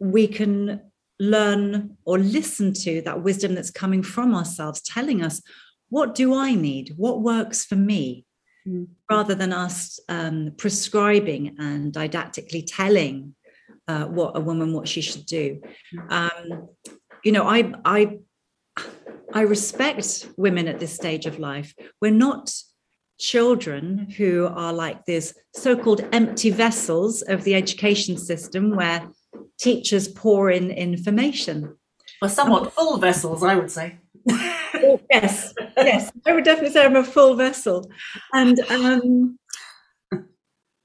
[0.00, 0.80] we can
[1.20, 5.42] learn or listen to that wisdom that's coming from ourselves, telling us,
[5.88, 6.94] what do I need?
[6.96, 8.24] What works for me?
[8.66, 8.88] Mm.
[9.10, 13.34] Rather than us um, prescribing and didactically telling
[13.86, 15.60] uh, what a woman what she should do.
[15.94, 16.12] Mm.
[16.12, 16.68] Um,
[17.24, 18.18] you know, I I
[19.32, 21.74] I respect women at this stage of life.
[22.00, 22.50] We're not
[23.18, 29.08] children who are like these so-called empty vessels of the education system where
[29.58, 31.76] teachers pour in information.
[32.22, 33.98] Well somewhat full vessels i would say.
[34.30, 36.12] Oh, yes yes.
[36.26, 37.90] I would definitely say i'm a full vessel.
[38.32, 39.38] And um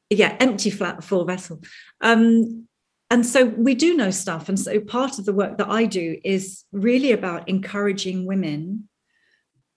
[0.09, 1.61] yeah empty flat full vessel.
[2.01, 2.67] Um
[3.13, 4.49] and so we do know stuff.
[4.49, 8.89] And so part of the work that i do is really about encouraging women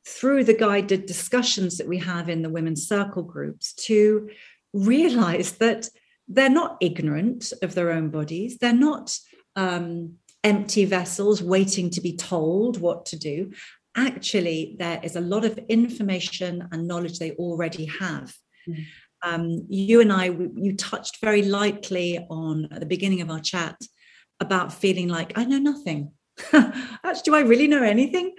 [0.09, 4.31] through the guided discussions that we have in the women's circle groups to
[4.73, 5.87] realize that
[6.27, 8.57] they're not ignorant of their own bodies.
[8.57, 9.15] They're not
[9.55, 13.53] um, empty vessels waiting to be told what to do.
[13.95, 18.35] Actually there is a lot of information and knowledge they already have.
[18.67, 18.87] Mm.
[19.27, 23.77] Um, you and i you touched very lightly on at the beginning of our chat
[24.41, 26.13] about feeling like i know nothing
[26.53, 28.35] Actually, do I really know anything?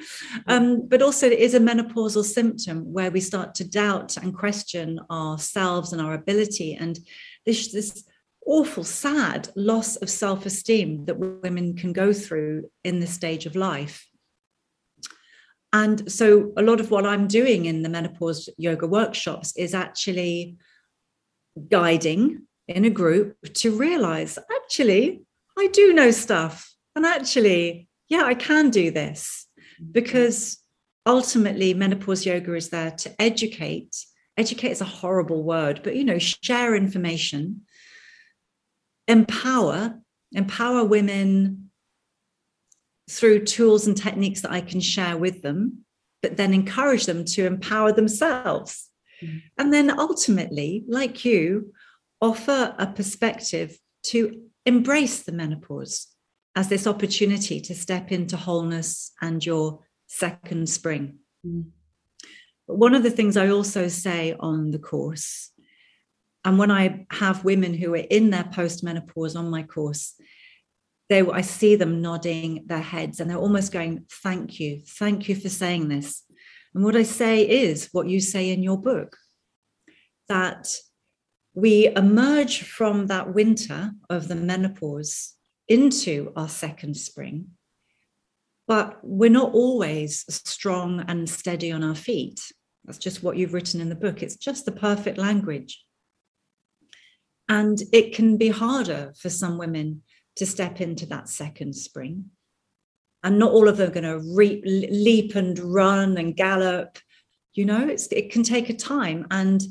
[0.46, 5.00] Um, but also, it is a menopausal symptom where we start to doubt and question
[5.10, 6.76] ourselves and our ability.
[6.76, 7.00] And
[7.46, 8.06] this, this
[8.46, 13.56] awful, sad loss of self esteem that women can go through in this stage of
[13.56, 14.08] life.
[15.74, 20.58] And so, a lot of what I'm doing in the menopause yoga workshops is actually
[21.70, 25.24] guiding in a group to realize actually,
[25.58, 26.74] I do know stuff.
[26.96, 29.92] And actually, yeah, I can do this mm-hmm.
[29.92, 30.58] because
[31.06, 33.96] ultimately menopause yoga is there to educate.
[34.36, 37.62] Educate is a horrible word, but you know, share information,
[39.08, 40.00] empower,
[40.34, 41.72] empower women
[43.10, 45.86] through tools and techniques that I can share with them,
[46.22, 48.87] but then encourage them to empower themselves.
[49.58, 51.74] And then ultimately, like you,
[52.22, 56.08] offer a perspective to embrace the menopause
[56.56, 61.20] as this opportunity to step into wholeness and your second spring.
[61.46, 61.66] Mm.
[62.68, 65.52] But one of the things I also say on the course,
[66.44, 70.14] and when I have women who are in their post-menopause on my course,
[71.10, 75.36] they I see them nodding their heads and they're almost going, Thank you, thank you
[75.36, 76.24] for saying this.
[76.78, 79.18] And what I say is what you say in your book
[80.30, 80.68] that
[81.56, 85.34] we emerge from that winter of the menopause
[85.68, 87.48] into our second spring.
[88.68, 92.42] But we're not always strong and steady on our feet.
[92.86, 94.22] That's just what you've written in the book.
[94.22, 95.84] It's just the perfect language.
[97.50, 100.04] And it can be harder for some women
[100.36, 102.30] to step into that second spring.
[103.24, 107.00] And not all of them are going to re- leap and run and gallop.
[107.54, 109.26] You know, it's, it can take a time.
[109.32, 109.62] And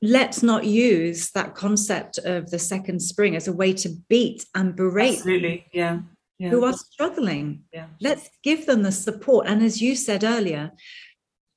[0.00, 4.74] let's not use that concept of the second spring as a way to beat and
[4.74, 5.66] berate Absolutely.
[5.72, 6.00] Yeah.
[6.38, 6.50] yeah.
[6.50, 7.62] who are struggling.
[7.72, 7.86] Yeah.
[8.00, 9.46] Let's give them the support.
[9.46, 10.72] And as you said earlier,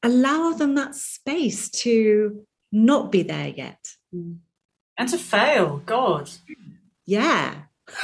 [0.04, 3.80] allow them that space to not be there yet.
[4.14, 4.38] Mm.
[4.98, 6.30] And to fail, God.
[7.06, 7.56] Yeah.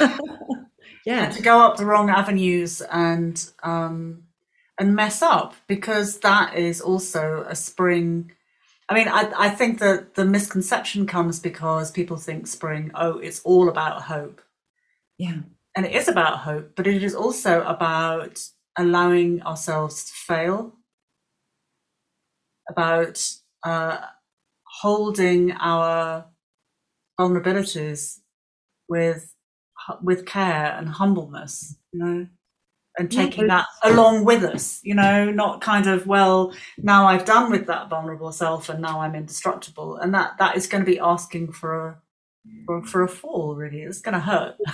[1.04, 1.24] yeah.
[1.24, 4.24] And to go up the wrong avenues and um
[4.78, 8.32] and mess up because that is also a spring
[8.88, 13.40] I mean, I, I think that the misconception comes because people think spring, oh, it's
[13.40, 14.42] all about hope.
[15.16, 15.38] Yeah.
[15.74, 18.46] And it is about hope, but it is also about
[18.76, 20.74] allowing ourselves to fail,
[22.68, 23.26] about
[23.64, 23.98] uh,
[24.64, 26.26] holding our
[27.18, 28.18] vulnerabilities
[28.88, 29.34] with
[30.02, 32.26] with care and humbleness, you know
[32.98, 37.50] and taking that along with us you know not kind of well now i've done
[37.50, 39.96] with that vulnerable self and now i'm indestructible.
[39.96, 41.98] And that that is going to be asking for a
[42.66, 43.82] for, for a fall really.
[43.82, 44.56] It's going to hurt.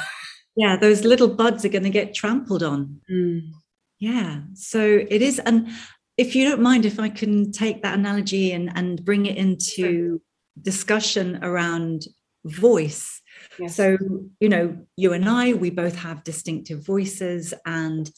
[0.57, 3.01] Yeah those little buds are going to get trampled on.
[3.09, 3.53] Mm.
[4.01, 5.69] yeah so it is and
[6.17, 10.21] if you don't mind if i can take that analogy and and bring it into
[10.61, 12.07] discussion around
[12.45, 13.18] voice
[13.59, 13.75] Yes.
[13.75, 13.99] So,
[14.41, 18.11] you know, you and I, we both have distinctive voices, and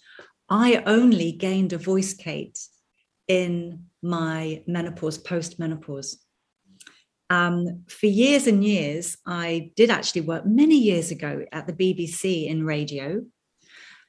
[0.48, 2.58] I only gained a voice, Kate,
[3.28, 6.18] in my menopause, post menopause.
[7.30, 12.48] Um, for years and years, I did actually work many years ago at the BBC
[12.48, 13.22] in radio,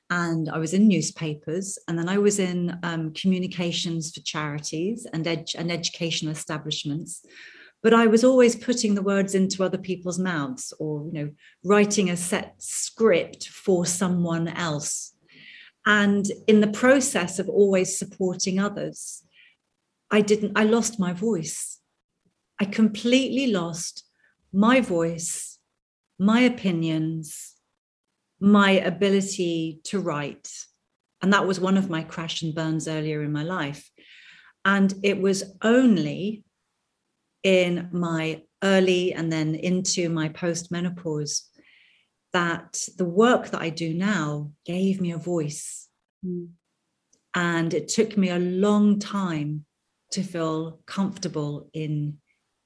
[0.09, 5.25] and I was in newspapers, and then I was in um, communications for charities and,
[5.25, 7.23] ed- and educational establishments
[7.83, 11.31] but I was always putting the words into other people's mouths or, you know,
[11.63, 15.15] writing a set script for someone else.
[15.85, 19.23] And in the process of always supporting others,
[20.11, 21.79] I didn't, I lost my voice.
[22.59, 24.03] I completely lost
[24.53, 25.57] my voice,
[26.19, 27.55] my opinions,
[28.39, 30.51] my ability to write.
[31.23, 33.89] And that was one of my crash and burns earlier in my life.
[34.65, 36.43] And it was only
[37.43, 41.49] in my early and then into my post menopause
[42.33, 45.87] that the work that I do now gave me a voice.
[46.25, 46.49] Mm.
[47.33, 49.65] And it took me a long time
[50.11, 52.17] to feel comfortable in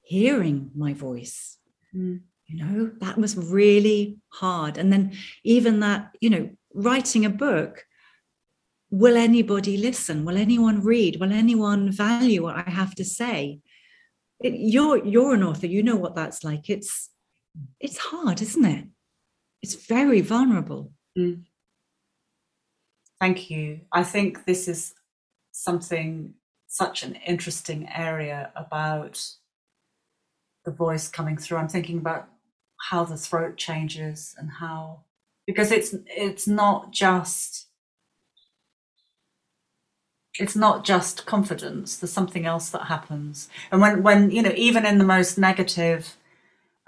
[0.02, 1.58] hearing my voice.
[1.94, 2.20] Mm.
[2.46, 4.78] You know, that was really hard.
[4.78, 5.12] And then,
[5.42, 7.84] even that, you know, writing a book,
[8.90, 10.24] will anybody listen?
[10.24, 11.18] Will anyone read?
[11.18, 13.60] Will anyone value what I have to say?
[14.40, 15.66] It, you're you're an author.
[15.66, 16.68] You know what that's like.
[16.68, 17.10] It's
[17.80, 18.84] it's hard, isn't it?
[19.62, 20.92] It's very vulnerable.
[21.18, 21.44] Mm.
[23.20, 23.80] Thank you.
[23.92, 24.94] I think this is
[25.52, 26.34] something
[26.68, 29.24] such an interesting area about
[30.66, 31.56] the voice coming through.
[31.58, 32.28] I'm thinking about
[32.90, 35.04] how the throat changes and how
[35.46, 37.68] because it's it's not just
[40.38, 44.84] it's not just confidence there's something else that happens and when when you know even
[44.86, 46.16] in the most negative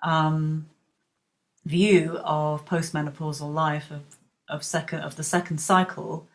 [0.03, 0.67] um,
[1.65, 4.03] view of postmenopausal life of
[4.49, 6.27] of second of the second cycle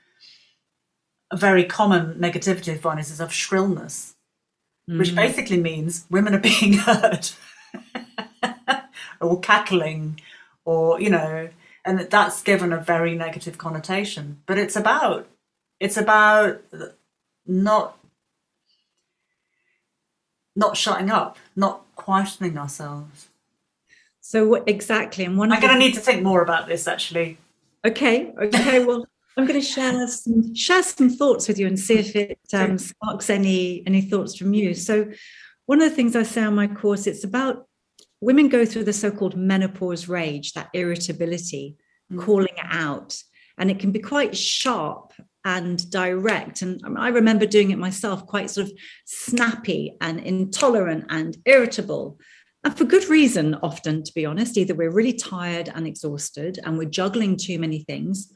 [1.32, 4.16] a very common negativity one is, is of shrillness
[4.90, 4.98] mm.
[4.98, 7.30] which basically means women are being heard
[9.20, 10.20] or cackling
[10.66, 11.50] or you know
[11.86, 15.28] and that's given a very negative connotation but it's about
[15.80, 16.62] it's about
[17.46, 17.98] not
[20.56, 23.30] not shutting up not questioning ourselves.
[24.22, 27.38] So what exactly and one i'm going to need to think more about this actually.
[27.86, 31.96] Okay okay well i'm going to share some share some thoughts with you and see
[31.96, 34.74] if it um, sparks any any thoughts from you.
[34.74, 35.12] So
[35.66, 37.68] one of the things i say on my course it's about
[38.22, 41.76] women go through the so-called menopause rage that irritability
[42.12, 42.20] mm.
[42.20, 43.22] calling it out
[43.58, 45.14] and it can be quite sharp
[45.46, 46.62] and direct.
[46.62, 48.74] And i remember doing it myself quite sort of
[49.06, 52.18] snappy and intolerant and irritable.
[52.64, 54.58] And for good reason often to be honest.
[54.58, 58.32] Either we're really tired and exhausted and we're juggling too many things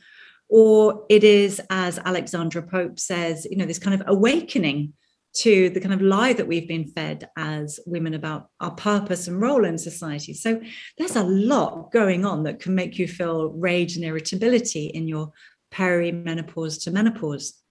[0.49, 4.93] or it is as alexandra pope says you know this kind of awakening
[5.38, 9.39] to the kind of lie that we've been fed as women about our purpose and
[9.39, 10.34] role in society.
[10.34, 10.60] So
[10.97, 15.32] there's a lot going on that can make you feel rage and irritability in your
[15.78, 17.62] perimenopause to menopause.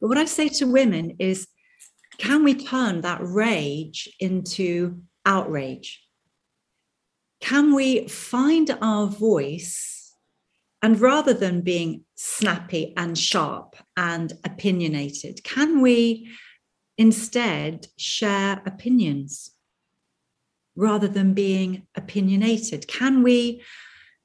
[0.00, 1.46] But what I say to women is
[2.18, 6.02] can we turn that rage into outrage?
[7.40, 9.92] Can we find our voice
[10.82, 16.28] and rather than being snappy and sharp and opinionated, can we
[16.98, 19.52] instead share opinions
[20.74, 22.88] rather than being opinionated?
[22.88, 23.62] Can we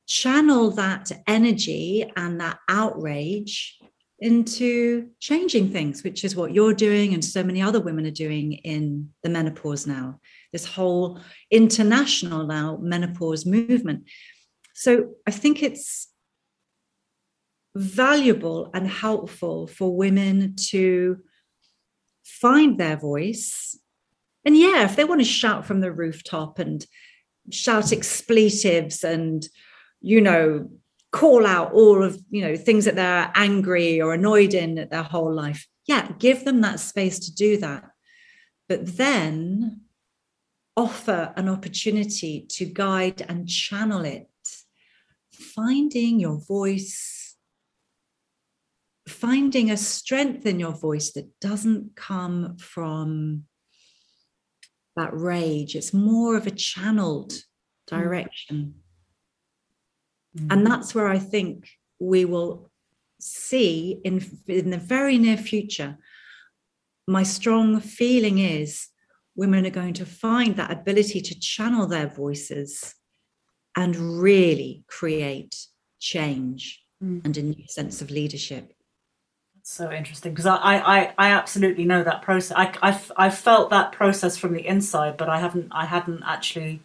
[0.07, 3.77] channel that energy and that outrage
[4.19, 8.53] into changing things, which is what you're doing and so many other women are doing
[8.53, 10.19] in the menopause now,
[10.51, 11.19] this whole
[11.51, 14.09] international now menopause movement.
[14.73, 16.07] So I think it's
[17.75, 21.19] valuable and helpful for women to
[22.23, 23.77] find their voice.
[24.45, 26.83] And yeah, if they want to shout from the rooftop and
[27.51, 29.47] shout expletives and,
[30.07, 30.69] you know,
[31.11, 35.03] call out all of, you know, things that they're angry or annoyed in at their
[35.03, 37.83] whole life, yeah, give them that space to do that.
[38.69, 39.81] But then
[40.75, 44.29] offer an opportunity to guide and channel it,
[45.31, 47.17] finding your voice
[49.07, 53.43] finding a strength in your voice that doesn't come from
[54.97, 55.75] that rage.
[55.75, 57.43] It's more of a channeled mm.
[57.85, 58.75] direction.
[60.37, 60.51] Mm.
[60.51, 61.69] And that's where I think
[61.99, 62.69] we will
[63.19, 65.97] see in, in the very near future.
[67.07, 68.87] My strong feeling is
[69.35, 72.95] women are going to find that ability to channel their voices
[73.75, 75.55] and really create
[75.99, 77.23] change mm.
[77.23, 78.73] and a new sense of leadership
[79.55, 83.69] That's so interesting because I, I i absolutely know that process I, I i felt
[83.69, 86.81] that process from the inside but i haven't i hadn't actually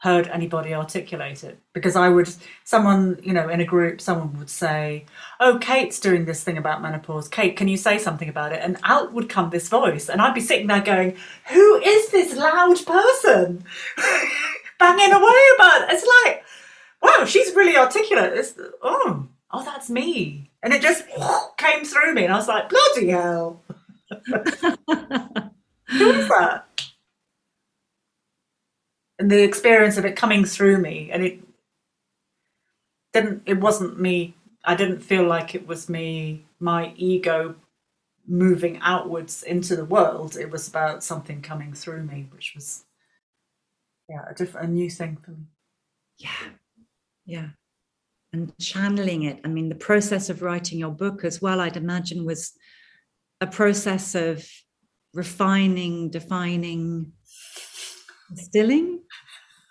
[0.00, 2.28] heard anybody articulate it because i would
[2.64, 5.04] someone you know in a group someone would say
[5.40, 8.76] oh kate's doing this thing about menopause kate can you say something about it and
[8.82, 11.16] out would come this voice and i'd be sitting there going
[11.48, 13.64] who is this loud person
[14.78, 15.92] banging away about it?
[15.92, 16.44] it's like
[17.02, 21.04] wow she's really articulate it's, oh oh that's me and it just
[21.58, 23.62] came through me, and I was like, bloody hell.
[25.88, 26.66] Who is that?
[29.20, 31.40] And the experience of it coming through me, and it
[33.12, 34.34] didn't, it wasn't me.
[34.64, 37.54] I didn't feel like it was me, my ego
[38.26, 40.36] moving outwards into the world.
[40.36, 42.84] It was about something coming through me, which was
[44.08, 45.44] yeah, a different a new thing for me.
[46.18, 46.50] Yeah.
[47.26, 47.48] Yeah.
[48.32, 49.40] And channeling it.
[49.44, 52.52] I mean, the process of writing your book as well, I'd imagine, was
[53.40, 54.48] a process of
[55.12, 57.12] refining, defining,
[58.34, 59.00] distilling.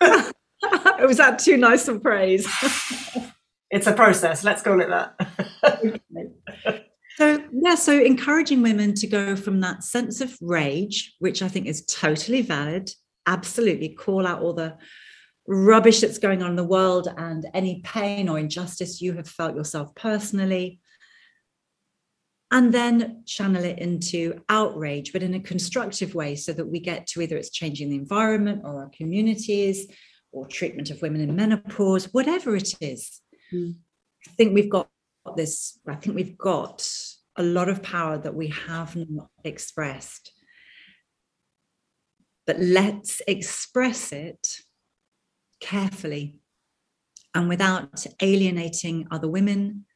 [0.00, 2.46] was that too nice of praise?
[3.70, 4.44] it's a process.
[4.44, 6.42] Let's call it that.
[7.16, 11.66] so yeah, so encouraging women to go from that sense of rage, which I think
[11.66, 12.90] is totally valid,
[13.26, 14.76] absolutely call out all the
[15.46, 19.56] rubbish that's going on in the world and any pain or injustice you have felt
[19.56, 20.80] yourself personally.
[22.52, 27.06] And then channel it into outrage, but in a constructive way, so that we get
[27.08, 29.86] to either it's changing the environment or our communities
[30.32, 33.20] or treatment of women in menopause, whatever it is.
[33.52, 33.76] Mm.
[34.26, 34.88] I think we've got
[35.36, 36.88] this, I think we've got
[37.36, 40.32] a lot of power that we have not expressed.
[42.46, 44.56] But let's express it
[45.60, 46.40] carefully
[47.34, 49.86] and without alienating other women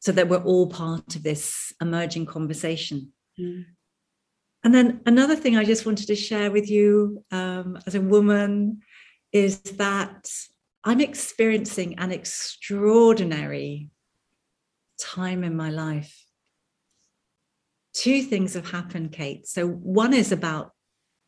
[0.00, 3.12] so that we're all part of this emerging conversation.
[3.38, 3.64] Mm.
[4.64, 8.80] And then another thing I just wanted to share with you um, as a woman
[9.32, 10.30] is that
[10.84, 13.90] I'm experiencing an extraordinary
[15.00, 16.24] time in my life.
[17.94, 19.46] Two things have happened, Kate.
[19.46, 20.72] So, one is about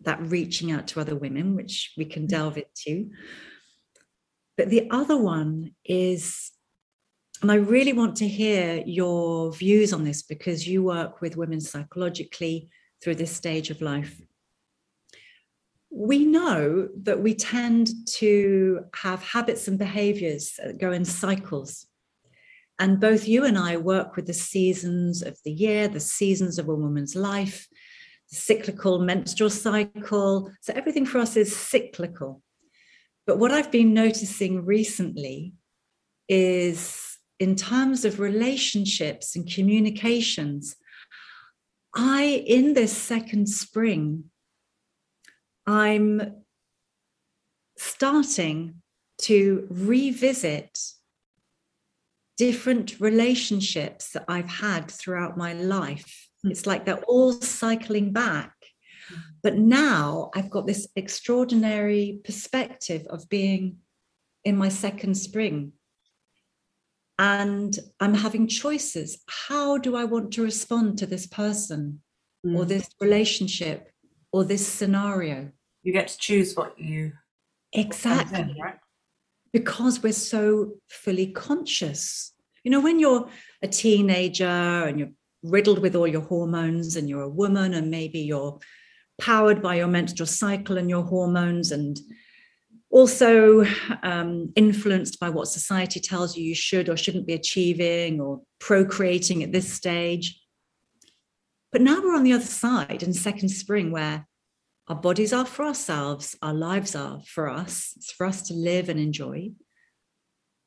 [0.01, 2.29] that reaching out to other women, which we can mm.
[2.29, 3.11] delve into.
[4.57, 6.51] But the other one is,
[7.43, 11.61] and I really want to hear your views on this because you work with women
[11.61, 12.69] psychologically
[13.03, 14.21] through this stage of life.
[15.91, 21.87] We know that we tend to have habits and behaviors that go in cycles.
[22.79, 26.69] And both you and I work with the seasons of the year, the seasons of
[26.69, 27.69] a woman's life,
[28.31, 30.53] the cyclical menstrual cycle.
[30.61, 32.43] So everything for us is cyclical.
[33.27, 35.55] But what I've been noticing recently
[36.29, 37.10] is
[37.41, 40.77] in terms of relationships and communications,
[41.97, 44.25] I, in this second spring,
[45.67, 46.35] I'm
[47.79, 48.75] starting
[49.23, 50.79] to revisit
[52.37, 56.29] different relationships that I've had throughout my life.
[56.43, 56.51] Hmm.
[56.51, 58.53] It's like they're all cycling back.
[59.09, 59.17] Hmm.
[59.43, 63.79] But now I've got this extraordinary perspective of being
[64.45, 65.73] in my second spring
[67.21, 69.23] and I'm having choices.
[69.29, 72.01] How do I want to respond to this person
[72.45, 72.57] mm.
[72.57, 73.93] or this relationship
[74.33, 75.51] or this scenario?
[75.83, 77.13] You get to choose what you
[77.75, 78.79] exactly in, right?
[79.53, 82.33] because we're so fully conscious.
[82.65, 83.29] You know, when you're
[83.61, 85.13] a teenager and you're
[85.43, 88.59] riddled with all your hormones and you're a woman and maybe you're
[89.21, 92.01] powered by your menstrual cycle and your hormones and
[92.91, 93.65] also
[94.03, 99.43] um, influenced by what society tells you you should or shouldn't be achieving or procreating
[99.43, 100.41] at this stage.
[101.73, 104.27] But now we're on the other side in second spring, where
[104.89, 108.89] our bodies are for ourselves, our lives are for us, it's for us to live
[108.89, 109.53] and enjoy.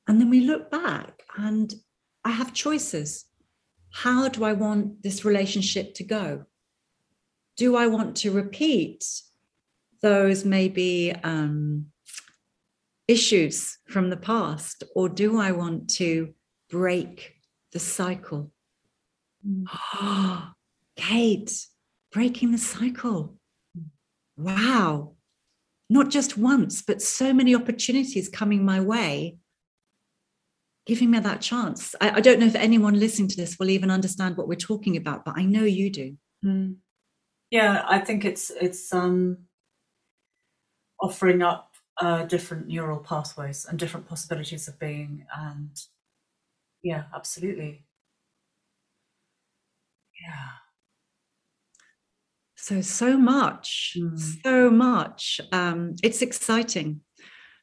[0.07, 1.73] And then we look back and
[2.23, 3.25] I have choices.
[3.91, 6.45] How do I want this relationship to go?
[7.57, 9.03] Do I want to repeat
[10.01, 11.87] those maybe um,
[13.07, 16.33] issues from the past, or do I want to
[16.69, 17.35] break
[17.71, 18.51] the cycle?
[19.67, 20.51] Oh,
[20.95, 21.65] Kate,
[22.11, 23.35] breaking the cycle.
[24.37, 25.13] Wow.
[25.89, 29.37] Not just once, but so many opportunities coming my way,
[30.85, 31.93] giving me that chance.
[31.99, 34.97] I, I don't know if anyone listening to this will even understand what we're talking
[34.97, 36.17] about, but I know you do.
[36.43, 36.77] Mm.
[37.51, 39.37] Yeah, I think it's it's um
[40.99, 45.25] offering up uh, different neural pathways and different possibilities of being.
[45.35, 45.69] And
[46.81, 47.85] yeah, absolutely.
[50.21, 50.49] Yeah.
[52.55, 54.43] So, so much, mm.
[54.43, 55.41] so much.
[55.51, 57.01] Um, it's exciting.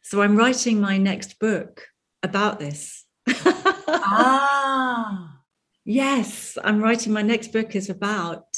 [0.02, 1.86] So, I'm writing my next book
[2.22, 3.04] about this.
[3.28, 5.36] ah.
[5.86, 8.54] Yes, I'm writing my next book is about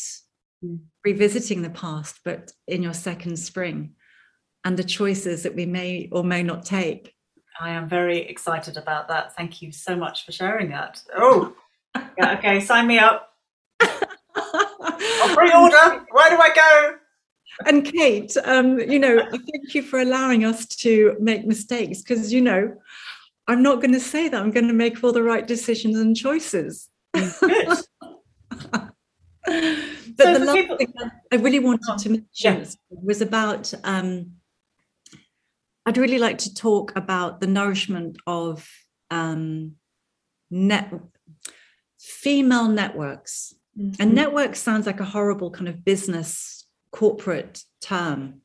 [0.63, 0.81] mm.
[1.05, 3.95] revisiting the past, but in your second spring
[4.65, 7.15] and the choices that we may or may not take.
[7.61, 9.37] I am very excited about that.
[9.37, 11.03] Thank you so much for sharing that.
[11.17, 11.55] Oh,
[12.19, 13.35] yeah, okay, sign me up.
[13.81, 16.05] I'll pre-order.
[16.11, 16.97] Where do I go?
[17.67, 22.41] And Kate, um, you know, thank you for allowing us to make mistakes because, you
[22.41, 22.75] know,
[23.47, 24.41] I'm not going to say that.
[24.41, 26.89] I'm going to make all the right decisions and choices.
[27.13, 27.79] Good.
[28.71, 28.95] but
[29.45, 30.95] so the last people- thing
[31.31, 32.25] I really wanted to mention
[32.61, 32.65] yeah.
[32.91, 34.33] was about um,
[35.85, 38.69] I'd really like to talk about the nourishment of
[39.11, 39.73] um,
[40.51, 40.93] net
[41.99, 43.55] female networks.
[43.79, 44.01] Mm-hmm.
[44.01, 48.43] And network sounds like a horrible kind of business corporate term.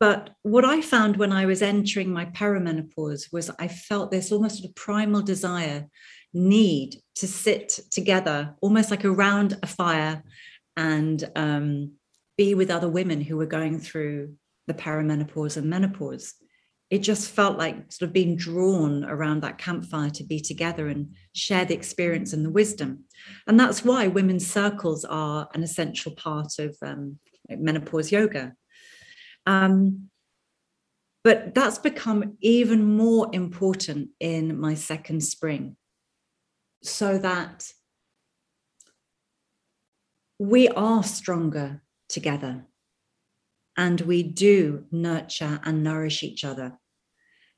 [0.00, 4.64] But what I found when I was entering my perimenopause was I felt this almost
[4.64, 5.86] a primal desire,
[6.32, 10.22] need to sit together, almost like around a fire,
[10.76, 11.92] and um,
[12.36, 14.34] be with other women who were going through
[14.68, 16.34] the perimenopause and menopause.
[16.90, 21.14] It just felt like sort of being drawn around that campfire to be together and
[21.34, 23.04] share the experience and the wisdom.
[23.46, 27.18] And that's why women's circles are an essential part of um,
[27.50, 28.54] menopause yoga.
[29.44, 30.08] Um,
[31.24, 35.76] but that's become even more important in my second spring,
[36.82, 37.70] so that
[40.38, 42.64] we are stronger together
[43.78, 46.76] and we do nurture and nourish each other.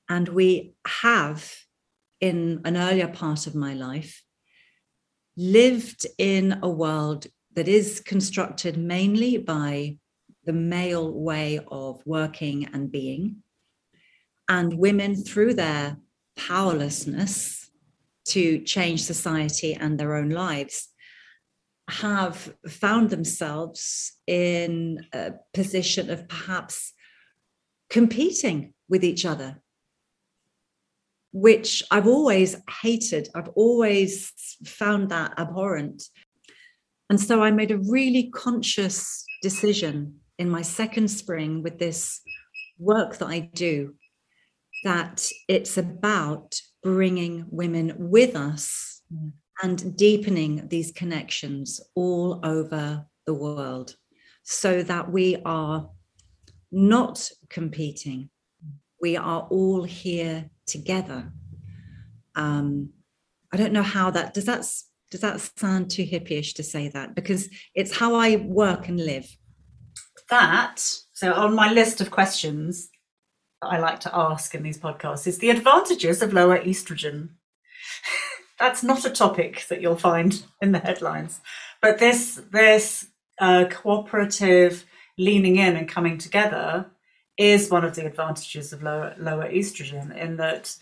[0.07, 1.51] And we have,
[2.21, 4.23] in an earlier part of my life,
[5.37, 9.97] lived in a world that is constructed mainly by
[10.45, 13.37] the male way of working and being.
[14.47, 15.97] And women, through their
[16.37, 17.71] powerlessness
[18.27, 20.90] to change society and their own lives,
[21.91, 26.93] have found themselves in a position of perhaps
[27.89, 29.61] competing with each other,
[31.33, 33.29] which I've always hated.
[33.35, 34.33] I've always
[34.65, 36.03] found that abhorrent.
[37.09, 42.21] And so I made a really conscious decision in my second spring with this
[42.79, 43.95] work that I do
[44.85, 49.33] that it's about bringing women with us mm
[49.63, 53.97] and deepening these connections all over the world
[54.43, 55.89] so that we are
[56.73, 58.31] not competing.
[59.01, 61.33] We are all here together.
[62.35, 62.91] Um,
[63.53, 64.67] I don't know how that does that
[65.11, 69.29] does that sound too hippyish to say that because it's how I work and live.
[70.31, 70.77] That
[71.13, 72.89] so on my list of questions
[73.61, 77.31] that I like to ask in these podcasts is the advantages of lower estrogen
[78.61, 81.41] that's not a topic that you'll find in the headlines.
[81.83, 83.07] But this this
[83.41, 84.85] uh, cooperative
[85.19, 86.87] leaning in and coming together
[87.39, 90.77] is one of the advantages of lower lower estrogen in that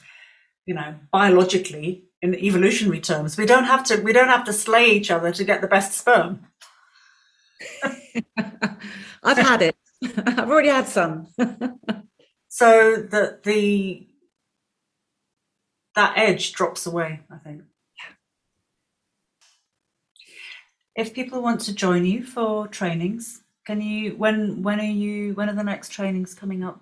[0.67, 4.91] you know biologically in evolutionary terms we don't have to we don't have to slay
[4.91, 6.47] each other to get the best sperm
[9.23, 9.77] i've had it
[10.27, 11.29] i've already had some
[12.49, 14.09] so that the
[15.99, 17.63] that edge drops away, I think.
[20.99, 25.49] If people want to join you for trainings, can you when when are you when
[25.49, 26.81] are the next trainings coming up?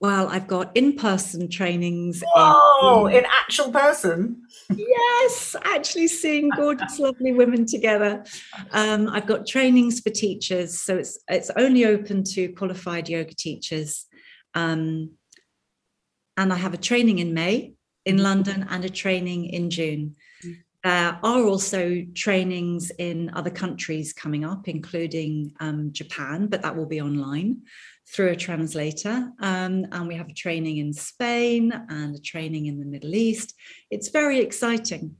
[0.00, 2.22] Well, I've got in-person trainings.
[2.34, 4.40] Oh, in, in actual person.
[4.74, 8.24] yes, actually seeing gorgeous, lovely women together.
[8.70, 14.06] Um, I've got trainings for teachers, so it's it's only open to qualified yoga teachers.
[14.54, 15.10] Um,
[16.38, 17.74] and I have a training in May
[18.06, 18.24] in mm-hmm.
[18.24, 20.16] London and a training in June.
[20.84, 26.86] There are also trainings in other countries coming up, including um, Japan, but that will
[26.86, 27.62] be online
[28.14, 29.30] through a translator.
[29.40, 33.54] Um, and we have a training in Spain and a training in the Middle East.
[33.90, 35.16] It's very exciting.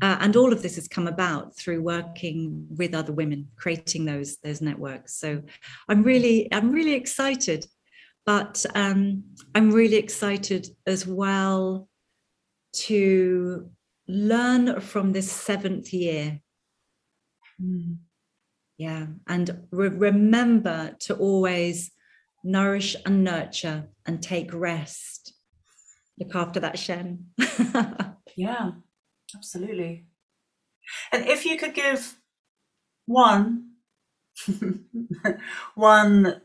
[0.00, 4.36] Uh, and all of this has come about through working with other women, creating those
[4.36, 5.16] those networks.
[5.16, 5.42] So
[5.88, 7.66] I'm really I'm really excited
[8.26, 11.88] but um, I'm really excited as well
[12.72, 13.70] to
[14.10, 16.40] learn from this seventh year.
[17.62, 17.98] Mm.
[18.78, 21.90] Yeah, and re- remember to always
[22.42, 25.34] nourish and nurture and take rest.
[26.18, 27.26] Look after that Shen.
[28.36, 28.70] yeah,
[29.34, 30.06] absolutely.
[31.12, 32.16] And if you could give
[33.06, 33.72] one
[35.74, 36.40] one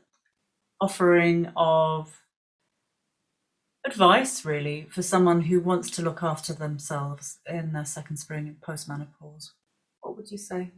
[0.82, 2.22] offering of
[3.86, 8.60] advice really for someone who wants to look after themselves in their second spring and
[8.62, 9.54] post menopause
[10.06, 10.72] what would you say?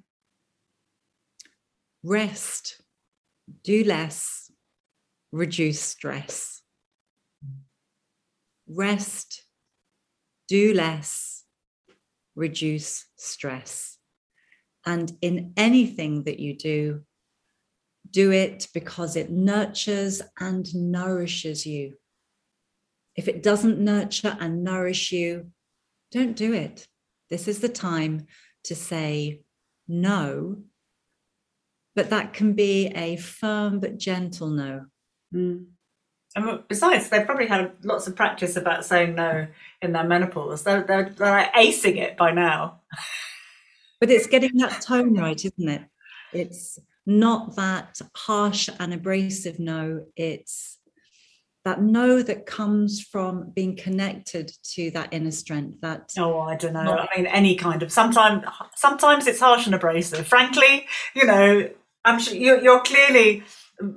[2.02, 2.82] Rest.
[3.64, 4.50] Do less.
[5.34, 6.62] Reduce stress.
[8.70, 9.44] Rest.
[10.48, 11.44] Do less.
[12.36, 13.98] Reduce stress.
[14.86, 17.02] And in anything that you do
[18.10, 21.98] do it because it nurtures and nourishes you.
[23.18, 25.48] If it doesn't nurture and nourish you,
[26.12, 26.88] don't do it.
[27.30, 28.28] This is the time
[28.66, 29.42] to say
[29.88, 30.58] no,
[31.96, 34.86] but that can be a firm but gentle no.
[35.34, 35.66] Mm.
[36.36, 39.48] And besides, they've probably had lots of practice about saying no
[39.82, 40.64] in their menopause.
[40.64, 42.82] They're, they're, they're like acing it by now.
[44.00, 45.82] but it's getting that tone right, isn't it?
[46.34, 50.77] It's not that harsh and abrasive no, it's
[51.68, 56.72] that know that comes from being connected to that inner strength that oh i don't
[56.72, 56.80] know.
[56.80, 58.42] i mean any kind of sometimes
[58.76, 60.26] sometimes it's harsh and abrasive.
[60.26, 61.70] Frankly you know
[62.06, 63.44] i'm sure you're, you're clearly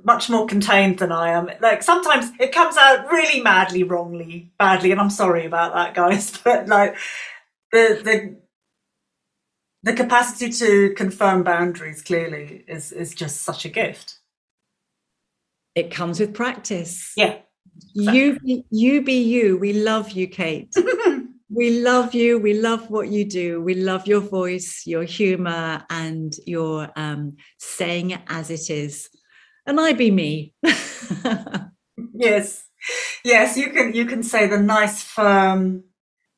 [0.03, 1.49] much more contained than i am.
[1.61, 6.37] Like sometimes it comes out really madly wrongly badly and i'm sorry about that guys
[6.43, 6.97] but like
[7.71, 8.37] the the
[9.83, 14.17] the capacity to confirm boundaries clearly is is just such a gift.
[15.73, 17.13] It comes with practice.
[17.15, 17.37] Yeah
[17.93, 19.57] you be, you be you.
[19.57, 20.73] We love you, Kate.
[21.49, 22.39] we love you.
[22.39, 23.61] We love what you do.
[23.61, 29.09] We love your voice, your humor, and your um, saying it as it is.
[29.65, 30.53] And I be me.
[32.13, 32.63] yes,
[33.23, 33.57] yes.
[33.57, 35.83] You can you can say the nice, firm,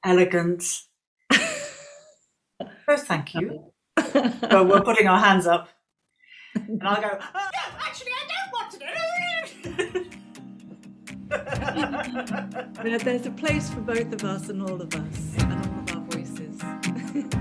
[0.03, 0.63] elegant.
[1.33, 3.71] oh, thank you.
[4.13, 5.69] well, we're putting our hands up,
[6.55, 7.17] and I'll go.
[7.33, 7.49] Oh,
[12.83, 16.01] There's a place for both of us and all of us and all of our
[16.09, 16.61] voices.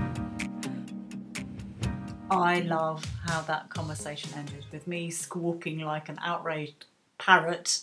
[2.31, 6.85] I love how that conversation ended with me squawking like an outraged
[7.17, 7.81] parrot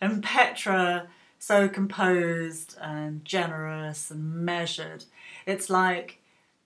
[0.00, 5.04] and Petra so composed and generous and measured.
[5.46, 6.20] It's like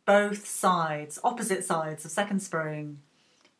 [0.04, 2.98] both sides, opposite sides of Second Spring,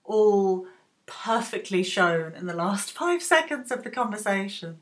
[0.04, 0.66] all
[1.06, 4.78] perfectly shown in the last five seconds of the conversation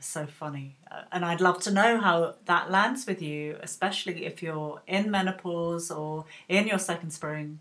[0.00, 0.76] so funny.
[0.90, 5.10] Uh, and I'd love to know how that lands with you, especially if you're in
[5.10, 7.58] menopause or in your second spring.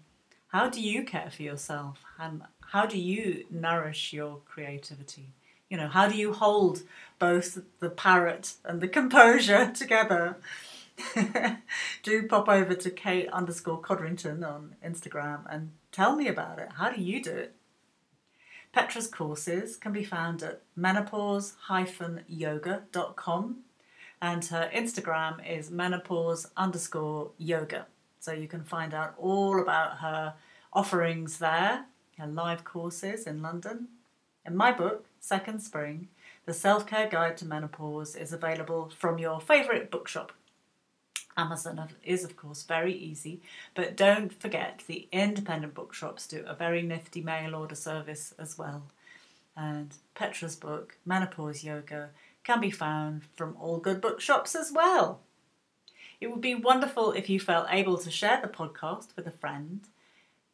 [0.47, 2.03] How do you care for yourself?
[2.19, 5.29] And how do you nourish your creativity?
[5.69, 6.83] You know, how do you hold
[7.19, 10.37] both the parrot and the composure together?
[12.03, 16.69] do pop over to Kate underscore Codrington on Instagram and tell me about it.
[16.75, 17.54] How do you do it?
[18.75, 23.55] Petra's courses can be found at menopause-yoga.com
[24.21, 27.85] and her Instagram is menopause underscore yoga.
[28.19, 30.33] So you can find out all about her
[30.73, 31.85] offerings there,
[32.17, 33.87] her live courses in London.
[34.45, 36.09] And my book, Second Spring,
[36.45, 40.33] The Self Care Guide to Menopause, is available from your favourite bookshop.
[41.37, 43.41] Amazon is, of course, very easy,
[43.73, 48.83] but don't forget the independent bookshops do a very nifty mail order service as well.
[49.55, 52.09] And Petra's book, Menopause Yoga,
[52.43, 55.19] can be found from all good bookshops as well.
[56.21, 59.81] It would be wonderful if you felt able to share the podcast with a friend.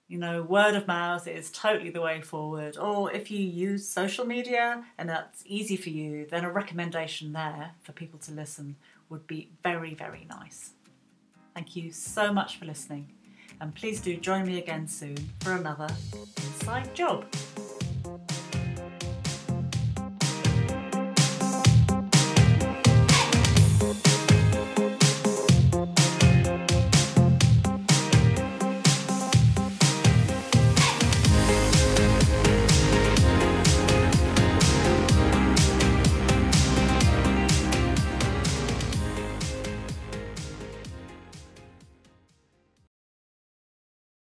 [0.08, 2.78] You know, word of mouth is totally the way forward.
[2.78, 7.72] Or if you use social media and that's easy for you, then a recommendation there
[7.84, 8.76] for people to listen
[9.12, 10.72] would be very, very nice.
[11.54, 13.12] Thank you so much for listening,
[13.60, 15.90] and please do join me again soon for another
[16.38, 17.26] Inside Job.